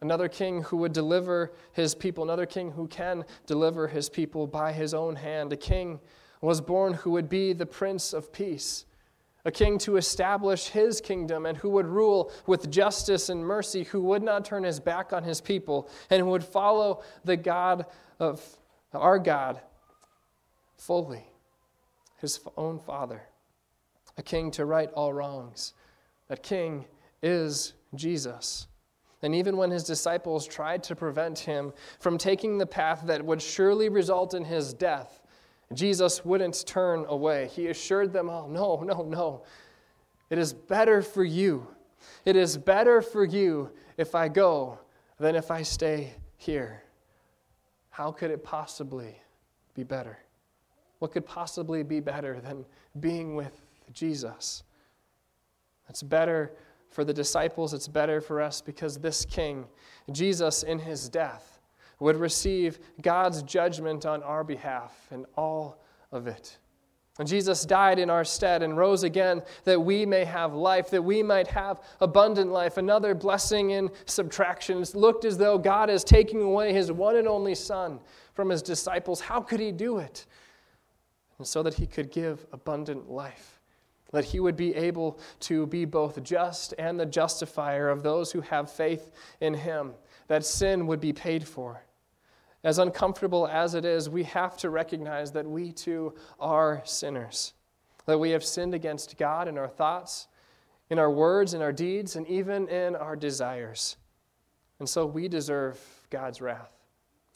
another 0.00 0.28
king 0.28 0.62
who 0.62 0.76
would 0.78 0.92
deliver 0.92 1.52
his 1.72 1.94
people, 1.94 2.24
another 2.24 2.46
king 2.46 2.70
who 2.72 2.86
can 2.88 3.24
deliver 3.46 3.88
his 3.88 4.08
people 4.08 4.46
by 4.46 4.72
his 4.72 4.94
own 4.94 5.16
hand. 5.16 5.52
A 5.52 5.56
king 5.56 6.00
was 6.40 6.60
born 6.60 6.94
who 6.94 7.10
would 7.10 7.28
be 7.28 7.52
the 7.52 7.66
Prince 7.66 8.12
of 8.12 8.32
Peace, 8.32 8.86
a 9.44 9.50
king 9.50 9.78
to 9.78 9.96
establish 9.96 10.68
his 10.68 11.00
kingdom 11.00 11.46
and 11.46 11.58
who 11.58 11.70
would 11.70 11.86
rule 11.86 12.32
with 12.46 12.70
justice 12.70 13.28
and 13.28 13.44
mercy, 13.44 13.84
who 13.84 14.02
would 14.02 14.22
not 14.22 14.44
turn 14.44 14.64
his 14.64 14.80
back 14.80 15.12
on 15.12 15.22
his 15.24 15.40
people, 15.40 15.88
and 16.08 16.20
who 16.20 16.28
would 16.28 16.44
follow 16.44 17.02
the 17.24 17.36
God 17.36 17.86
of 18.18 18.42
our 18.92 19.18
God 19.18 19.60
fully, 20.76 21.24
his 22.18 22.40
own 22.56 22.78
Father. 22.78 23.22
a 24.20 24.22
king 24.22 24.50
to 24.52 24.64
right 24.64 24.90
all 24.92 25.12
wrongs. 25.12 25.72
That 26.28 26.42
king 26.42 26.84
is 27.22 27.72
Jesus. 27.94 28.66
And 29.22 29.34
even 29.34 29.56
when 29.56 29.70
his 29.70 29.84
disciples 29.84 30.46
tried 30.46 30.82
to 30.84 30.96
prevent 30.96 31.38
him 31.38 31.72
from 31.98 32.16
taking 32.16 32.56
the 32.56 32.66
path 32.66 33.02
that 33.04 33.24
would 33.24 33.42
surely 33.42 33.88
result 33.88 34.34
in 34.34 34.44
his 34.44 34.72
death, 34.72 35.20
Jesus 35.74 36.24
wouldn't 36.24 36.66
turn 36.66 37.04
away. 37.08 37.48
He 37.48 37.68
assured 37.68 38.12
them 38.12 38.30
all 38.30 38.48
no, 38.48 38.82
no, 38.82 39.02
no. 39.02 39.42
It 40.30 40.38
is 40.38 40.52
better 40.52 41.02
for 41.02 41.24
you. 41.24 41.66
It 42.24 42.36
is 42.36 42.56
better 42.56 43.02
for 43.02 43.24
you 43.24 43.70
if 43.96 44.14
I 44.14 44.28
go 44.28 44.78
than 45.18 45.36
if 45.36 45.50
I 45.50 45.62
stay 45.62 46.14
here. 46.36 46.82
How 47.90 48.10
could 48.10 48.30
it 48.30 48.42
possibly 48.42 49.14
be 49.74 49.82
better? 49.82 50.18
What 50.98 51.12
could 51.12 51.26
possibly 51.26 51.82
be 51.82 52.00
better 52.00 52.40
than 52.40 52.64
being 52.98 53.34
with 53.34 53.60
Jesus? 53.92 54.62
It's 55.88 56.02
better 56.02 56.52
for 56.90 57.04
the 57.04 57.14
disciples, 57.14 57.72
it's 57.72 57.88
better 57.88 58.20
for 58.20 58.40
us 58.40 58.60
because 58.60 58.98
this 58.98 59.24
king, 59.24 59.66
Jesus, 60.10 60.62
in 60.62 60.78
his 60.78 61.08
death, 61.08 61.60
would 62.00 62.16
receive 62.16 62.80
God's 63.00 63.42
judgment 63.42 64.06
on 64.06 64.22
our 64.22 64.42
behalf 64.42 65.06
and 65.10 65.26
all 65.36 65.82
of 66.10 66.26
it. 66.26 66.58
And 67.18 67.28
Jesus 67.28 67.66
died 67.66 67.98
in 67.98 68.08
our 68.08 68.24
stead 68.24 68.62
and 68.62 68.76
rose 68.76 69.02
again 69.02 69.42
that 69.64 69.80
we 69.80 70.06
may 70.06 70.24
have 70.24 70.54
life, 70.54 70.88
that 70.90 71.02
we 71.02 71.22
might 71.22 71.46
have 71.48 71.82
abundant 72.00 72.50
life. 72.50 72.78
Another 72.78 73.14
blessing 73.14 73.70
in 73.70 73.90
subtraction. 74.06 74.80
It 74.80 74.94
looked 74.94 75.26
as 75.26 75.36
though 75.36 75.58
God 75.58 75.90
is 75.90 76.02
taking 76.02 76.40
away 76.40 76.72
his 76.72 76.90
one 76.90 77.16
and 77.16 77.28
only 77.28 77.54
Son 77.54 78.00
from 78.32 78.48
his 78.48 78.62
disciples. 78.62 79.20
How 79.20 79.40
could 79.42 79.60
he 79.60 79.70
do 79.70 79.98
it? 79.98 80.24
And 81.36 81.46
so 81.46 81.62
that 81.62 81.74
he 81.74 81.86
could 81.86 82.10
give 82.10 82.46
abundant 82.52 83.10
life 83.10 83.59
that 84.12 84.24
he 84.24 84.40
would 84.40 84.56
be 84.56 84.74
able 84.74 85.18
to 85.40 85.66
be 85.66 85.84
both 85.84 86.22
just 86.22 86.74
and 86.78 86.98
the 86.98 87.06
justifier 87.06 87.88
of 87.88 88.02
those 88.02 88.32
who 88.32 88.40
have 88.40 88.70
faith 88.70 89.12
in 89.40 89.54
him, 89.54 89.92
that 90.28 90.44
sin 90.44 90.86
would 90.86 91.00
be 91.00 91.12
paid 91.12 91.46
for. 91.46 91.82
As 92.62 92.78
uncomfortable 92.78 93.46
as 93.48 93.74
it 93.74 93.84
is, 93.84 94.10
we 94.10 94.24
have 94.24 94.56
to 94.58 94.70
recognize 94.70 95.32
that 95.32 95.46
we 95.46 95.72
too 95.72 96.14
are 96.38 96.82
sinners, 96.84 97.54
that 98.06 98.18
we 98.18 98.30
have 98.30 98.44
sinned 98.44 98.74
against 98.74 99.16
God 99.16 99.48
in 99.48 99.56
our 99.56 99.68
thoughts, 99.68 100.28
in 100.90 100.98
our 100.98 101.10
words, 101.10 101.54
in 101.54 101.62
our 101.62 101.72
deeds, 101.72 102.16
and 102.16 102.26
even 102.26 102.68
in 102.68 102.96
our 102.96 103.16
desires. 103.16 103.96
And 104.78 104.88
so 104.88 105.06
we 105.06 105.28
deserve 105.28 105.78
God's 106.10 106.40
wrath. 106.40 106.72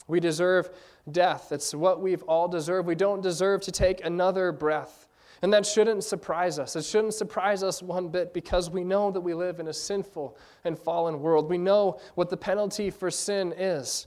We 0.07 0.21
deserve 0.21 0.71
death. 1.11 1.53
It's 1.53 1.75
what 1.75 2.01
we've 2.01 2.23
all 2.25 2.49
deserved. 2.49 2.87
We 2.87 2.95
don't 2.95 3.23
deserve 3.23 3.63
to 3.63 3.73
take 3.73 4.05
another 4.05 4.53
breath. 4.53 5.09
And 5.43 5.53
that 5.53 5.67
shouldn't 5.67 6.05
surprise 6.05 6.59
us. 6.59 6.77
It 6.77 6.85
shouldn't 6.85 7.15
surprise 7.15 7.63
us 7.63 7.83
one 7.83 8.09
bit 8.09 8.33
because 8.33 8.71
we 8.71 8.85
know 8.85 9.11
that 9.11 9.21
we 9.21 9.35
live 9.35 9.61
in 9.61 9.69
a 9.69 9.73
sinful 9.73 10.37
and 10.65 10.79
fallen 10.79 11.21
world. 11.21 11.49
We 11.49 11.59
know 11.59 11.99
what 12.15 12.31
the 12.31 12.37
penalty 12.37 12.91
for 12.91 13.11
sin 13.11 13.53
is. 13.57 14.07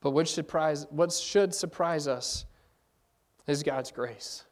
But 0.00 0.10
what 0.10 0.28
should, 0.28 0.34
surprise, 0.34 0.86
what 0.90 1.12
should 1.12 1.54
surprise 1.54 2.08
us 2.08 2.46
is 3.46 3.62
God's 3.62 3.90
grace. 3.90 4.44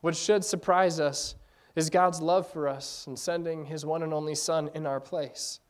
What 0.00 0.16
should 0.16 0.44
surprise 0.44 1.00
us 1.00 1.34
is 1.76 1.90
God's 1.90 2.20
love 2.20 2.46
for 2.46 2.68
us 2.68 3.06
and 3.06 3.18
sending 3.18 3.64
his 3.64 3.84
one 3.84 4.02
and 4.02 4.14
only 4.14 4.34
Son 4.34 4.70
in 4.74 4.86
our 4.86 5.00
place. 5.00 5.60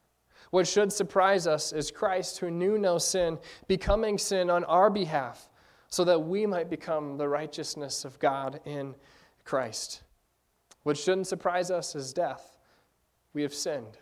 What 0.51 0.69
should 0.69 0.93
surprise 0.93 1.47
us 1.47 1.73
is 1.73 1.91
Christ, 1.91 2.39
who 2.39 2.51
knew 2.51 2.79
no 2.79 2.99
sin, 2.99 3.39
becoming 3.67 4.19
sin 4.19 4.51
on 4.51 4.65
our 4.65 4.91
behalf 4.91 5.49
so 5.95 6.03
that 6.03 6.19
we 6.19 6.45
might 6.45 6.69
become 6.69 7.17
the 7.17 7.29
righteousness 7.29 8.05
of 8.05 8.19
God 8.19 8.59
in 8.65 8.97
Christ. 9.45 10.03
What 10.83 10.99
shouldn't 10.99 11.29
surprise 11.29 11.71
us 11.71 11.95
is 11.95 12.13
death. 12.13 12.59
We 13.33 13.43
have 13.43 13.55
sinned. 13.55 13.99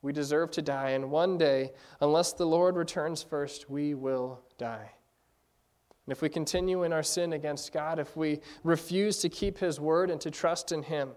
We 0.00 0.12
deserve 0.12 0.52
to 0.52 0.62
die, 0.62 0.90
and 0.90 1.10
one 1.10 1.36
day, 1.36 1.72
unless 2.00 2.34
the 2.34 2.46
Lord 2.46 2.76
returns 2.76 3.20
first, 3.20 3.68
we 3.68 3.94
will 3.94 4.40
die. 4.58 4.92
And 6.06 6.12
if 6.12 6.22
we 6.22 6.28
continue 6.28 6.84
in 6.84 6.92
our 6.92 7.02
sin 7.02 7.32
against 7.32 7.72
God, 7.72 7.98
if 7.98 8.16
we 8.16 8.38
refuse 8.62 9.18
to 9.18 9.28
keep 9.28 9.58
His 9.58 9.80
word 9.80 10.10
and 10.12 10.20
to 10.20 10.30
trust 10.30 10.70
in 10.70 10.84
Him, 10.84 11.10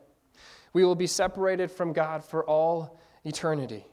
we 0.73 0.83
will 0.83 0.95
be 0.95 1.05
separated 1.05 1.69
from 1.69 1.93
God 1.93 2.25
for 2.25 2.43
all 2.49 2.99
eternity. 3.23 3.85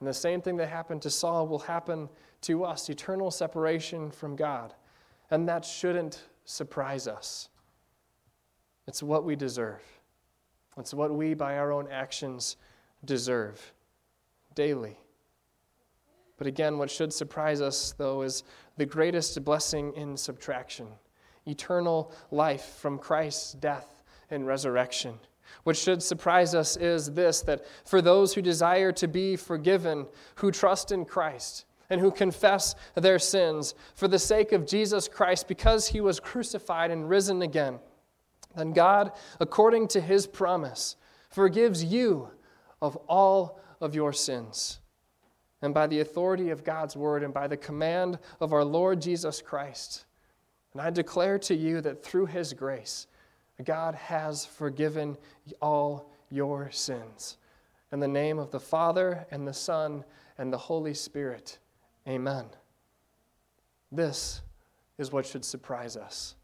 And 0.00 0.08
the 0.08 0.12
same 0.12 0.42
thing 0.42 0.56
that 0.56 0.70
happened 0.70 1.02
to 1.02 1.10
Saul 1.10 1.46
will 1.46 1.60
happen 1.60 2.08
to 2.40 2.64
us 2.64 2.88
eternal 2.88 3.30
separation 3.30 4.10
from 4.10 4.34
God. 4.34 4.74
And 5.30 5.48
that 5.48 5.64
shouldn't 5.64 6.22
surprise 6.44 7.06
us. 7.08 7.48
It's 8.86 9.02
what 9.02 9.24
we 9.24 9.36
deserve. 9.36 9.82
It's 10.76 10.92
what 10.92 11.14
we, 11.14 11.34
by 11.34 11.56
our 11.56 11.72
own 11.72 11.88
actions, 11.90 12.56
deserve 13.04 13.72
daily. 14.54 14.98
But 16.36 16.46
again, 16.46 16.78
what 16.78 16.90
should 16.90 17.12
surprise 17.12 17.60
us, 17.60 17.94
though, 17.96 18.22
is 18.22 18.42
the 18.76 18.86
greatest 18.86 19.44
blessing 19.44 19.92
in 19.94 20.16
subtraction 20.16 20.88
eternal 21.46 22.10
life 22.30 22.78
from 22.78 22.98
Christ's 22.98 23.52
death 23.52 24.02
and 24.30 24.46
resurrection. 24.46 25.18
What 25.64 25.76
should 25.76 26.02
surprise 26.02 26.54
us 26.54 26.76
is 26.78 27.12
this 27.12 27.42
that 27.42 27.66
for 27.84 28.00
those 28.00 28.32
who 28.32 28.40
desire 28.40 28.92
to 28.92 29.06
be 29.06 29.36
forgiven, 29.36 30.06
who 30.36 30.50
trust 30.50 30.90
in 30.90 31.04
Christ, 31.04 31.66
and 31.90 32.00
who 32.00 32.10
confess 32.10 32.74
their 32.94 33.18
sins 33.18 33.74
for 33.94 34.08
the 34.08 34.18
sake 34.18 34.52
of 34.52 34.66
Jesus 34.66 35.08
Christ 35.08 35.48
because 35.48 35.88
he 35.88 36.00
was 36.00 36.20
crucified 36.20 36.90
and 36.90 37.08
risen 37.08 37.42
again, 37.42 37.78
then 38.56 38.72
God, 38.72 39.12
according 39.40 39.88
to 39.88 40.00
his 40.00 40.26
promise, 40.26 40.96
forgives 41.30 41.84
you 41.84 42.28
of 42.80 42.96
all 43.08 43.60
of 43.80 43.94
your 43.94 44.12
sins. 44.12 44.80
And 45.62 45.72
by 45.72 45.86
the 45.86 46.00
authority 46.00 46.50
of 46.50 46.64
God's 46.64 46.96
word 46.96 47.22
and 47.22 47.32
by 47.32 47.48
the 47.48 47.56
command 47.56 48.18
of 48.40 48.52
our 48.52 48.64
Lord 48.64 49.00
Jesus 49.00 49.40
Christ, 49.40 50.04
and 50.72 50.82
I 50.82 50.90
declare 50.90 51.38
to 51.40 51.54
you 51.54 51.80
that 51.80 52.04
through 52.04 52.26
his 52.26 52.52
grace, 52.52 53.06
God 53.64 53.94
has 53.94 54.44
forgiven 54.44 55.16
all 55.62 56.10
your 56.30 56.70
sins. 56.72 57.38
In 57.92 58.00
the 58.00 58.08
name 58.08 58.38
of 58.38 58.50
the 58.50 58.60
Father 58.60 59.24
and 59.30 59.46
the 59.46 59.54
Son 59.54 60.04
and 60.36 60.52
the 60.52 60.58
Holy 60.58 60.94
Spirit. 60.94 61.58
Amen. 62.08 62.46
This 63.90 64.42
is 64.98 65.12
what 65.12 65.26
should 65.26 65.44
surprise 65.44 65.96
us. 65.96 66.34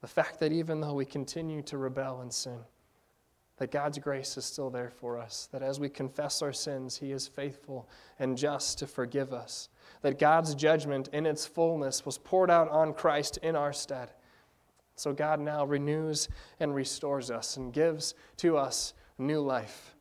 The 0.00 0.06
fact 0.06 0.40
that 0.40 0.52
even 0.52 0.80
though 0.80 0.94
we 0.94 1.04
continue 1.04 1.62
to 1.62 1.78
rebel 1.78 2.20
and 2.20 2.32
sin, 2.32 2.58
that 3.56 3.70
God's 3.70 3.98
grace 3.98 4.36
is 4.36 4.44
still 4.44 4.70
there 4.70 4.90
for 4.90 5.18
us, 5.18 5.48
that 5.52 5.62
as 5.62 5.78
we 5.78 5.88
confess 5.88 6.42
our 6.42 6.52
sins, 6.52 6.96
He 6.96 7.12
is 7.12 7.28
faithful 7.28 7.88
and 8.18 8.36
just 8.36 8.78
to 8.78 8.86
forgive 8.86 9.32
us, 9.32 9.68
that 10.02 10.18
God's 10.18 10.54
judgment 10.54 11.08
in 11.12 11.24
its 11.26 11.46
fullness 11.46 12.04
was 12.04 12.18
poured 12.18 12.50
out 12.50 12.68
on 12.70 12.94
Christ 12.94 13.38
in 13.42 13.54
our 13.54 13.72
stead. 13.72 14.12
So 14.96 15.12
God 15.12 15.40
now 15.40 15.64
renews 15.64 16.28
and 16.60 16.74
restores 16.74 17.30
us 17.30 17.56
and 17.56 17.72
gives 17.72 18.14
to 18.38 18.56
us 18.56 18.94
new 19.18 19.40
life. 19.40 19.94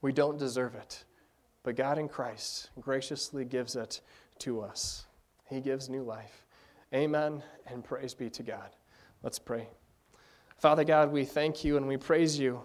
We 0.00 0.12
don't 0.12 0.38
deserve 0.38 0.74
it 0.74 1.04
but 1.62 1.76
God 1.76 1.98
in 1.98 2.08
Christ 2.08 2.70
graciously 2.80 3.44
gives 3.44 3.76
it 3.76 4.00
to 4.40 4.60
us. 4.60 5.06
He 5.48 5.60
gives 5.60 5.88
new 5.88 6.02
life. 6.02 6.44
Amen 6.94 7.42
and 7.66 7.84
praise 7.84 8.14
be 8.14 8.28
to 8.30 8.42
God. 8.42 8.70
Let's 9.22 9.38
pray. 9.38 9.68
Father 10.58 10.84
God, 10.84 11.12
we 11.12 11.24
thank 11.24 11.64
you 11.64 11.76
and 11.76 11.86
we 11.86 11.96
praise 11.96 12.38
you 12.38 12.60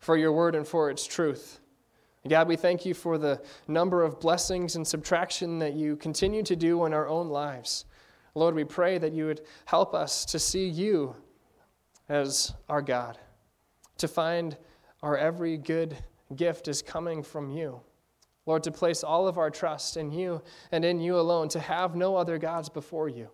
for 0.00 0.16
your 0.16 0.32
word 0.32 0.54
and 0.54 0.66
for 0.66 0.90
its 0.90 1.06
truth. 1.06 1.60
God, 2.28 2.48
we 2.48 2.56
thank 2.56 2.84
you 2.84 2.92
for 2.92 3.18
the 3.18 3.40
number 3.68 4.02
of 4.02 4.18
blessings 4.18 4.76
and 4.76 4.86
subtraction 4.86 5.58
that 5.60 5.74
you 5.74 5.96
continue 5.96 6.42
to 6.42 6.56
do 6.56 6.84
in 6.84 6.92
our 6.92 7.08
own 7.08 7.28
lives. 7.28 7.84
Lord, 8.34 8.54
we 8.54 8.64
pray 8.64 8.98
that 8.98 9.12
you 9.12 9.26
would 9.26 9.42
help 9.64 9.94
us 9.94 10.24
to 10.26 10.38
see 10.38 10.66
you 10.66 11.14
as 12.08 12.52
our 12.68 12.82
God, 12.82 13.18
to 13.98 14.08
find 14.08 14.56
our 15.02 15.16
every 15.16 15.56
good 15.56 15.96
gift 16.34 16.68
is 16.68 16.82
coming 16.82 17.22
from 17.22 17.50
you. 17.50 17.80
Lord, 18.46 18.62
to 18.62 18.70
place 18.70 19.02
all 19.02 19.26
of 19.26 19.38
our 19.38 19.50
trust 19.50 19.96
in 19.96 20.12
you 20.12 20.40
and 20.72 20.84
in 20.84 21.00
you 21.00 21.18
alone, 21.18 21.48
to 21.48 21.60
have 21.60 21.96
no 21.96 22.16
other 22.16 22.38
gods 22.38 22.68
before 22.68 23.08
you. 23.08 23.28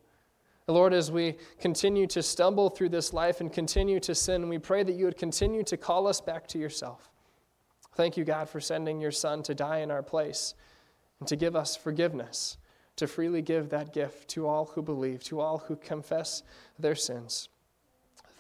Lord, 0.69 0.95
as 0.95 1.13
we 1.13 1.37
continue 1.61 2.07
to 2.09 2.23
stumble 2.23 2.71
through 2.71 2.89
this 2.89 3.13
life 3.13 3.41
and 3.41 3.53
continue 3.53 4.01
to 4.01 4.15
sin, 4.15 4.49
we 4.49 4.59
pray 4.59 4.83
that 4.83 4.95
you 4.95 5.05
would 5.05 5.19
continue 5.19 5.63
to 5.65 5.77
call 5.77 6.07
us 6.07 6.21
back 6.21 6.47
to 6.49 6.59
yourself. 6.59 7.11
Thank 7.95 8.17
you, 8.17 8.25
God, 8.25 8.49
for 8.49 8.61
sending 8.61 9.01
your 9.01 9.11
Son 9.11 9.43
to 9.43 9.55
die 9.55 9.79
in 9.79 9.91
our 9.91 10.03
place 10.03 10.55
and 11.21 11.29
to 11.29 11.37
give 11.37 11.55
us 11.55 11.77
forgiveness, 11.77 12.57
to 12.97 13.07
freely 13.07 13.43
give 13.43 13.69
that 13.69 13.93
gift 13.93 14.29
to 14.31 14.47
all 14.47 14.67
who 14.67 14.83
believe, 14.83 15.23
to 15.25 15.41
all 15.41 15.59
who 15.59 15.77
confess 15.77 16.43
their 16.79 16.95
sins. 16.95 17.49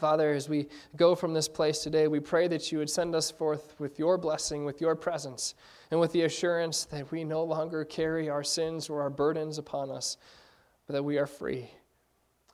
Father, 0.02 0.32
as 0.32 0.48
we 0.48 0.66
go 0.96 1.14
from 1.14 1.32
this 1.32 1.46
place 1.46 1.78
today, 1.78 2.08
we 2.08 2.18
pray 2.18 2.48
that 2.48 2.72
you 2.72 2.78
would 2.78 2.90
send 2.90 3.14
us 3.14 3.30
forth 3.30 3.76
with 3.78 4.00
your 4.00 4.18
blessing, 4.18 4.64
with 4.64 4.80
your 4.80 4.96
presence, 4.96 5.54
and 5.92 6.00
with 6.00 6.10
the 6.10 6.22
assurance 6.22 6.86
that 6.86 7.12
we 7.12 7.22
no 7.22 7.44
longer 7.44 7.84
carry 7.84 8.28
our 8.28 8.42
sins 8.42 8.90
or 8.90 9.00
our 9.00 9.10
burdens 9.10 9.58
upon 9.58 9.92
us, 9.92 10.16
but 10.88 10.94
that 10.94 11.04
we 11.04 11.18
are 11.18 11.26
free 11.28 11.70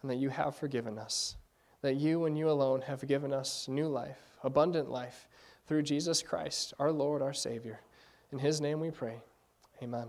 and 0.02 0.10
that 0.10 0.16
you 0.16 0.28
have 0.28 0.56
forgiven 0.56 0.98
us. 0.98 1.36
that 1.80 1.96
you 1.96 2.26
and 2.26 2.36
you 2.36 2.50
alone 2.50 2.82
have 2.82 3.06
given 3.06 3.32
us 3.32 3.66
new 3.66 3.88
life, 3.88 4.36
abundant 4.42 4.90
life, 4.90 5.26
through 5.66 5.82
Jesus 5.82 6.22
Christ, 6.22 6.74
our 6.78 6.92
Lord, 6.92 7.22
our 7.22 7.32
Savior. 7.32 7.80
In 8.30 8.38
his 8.38 8.60
name 8.60 8.78
we 8.78 8.90
pray. 8.90 9.22
Amen. 9.82 10.08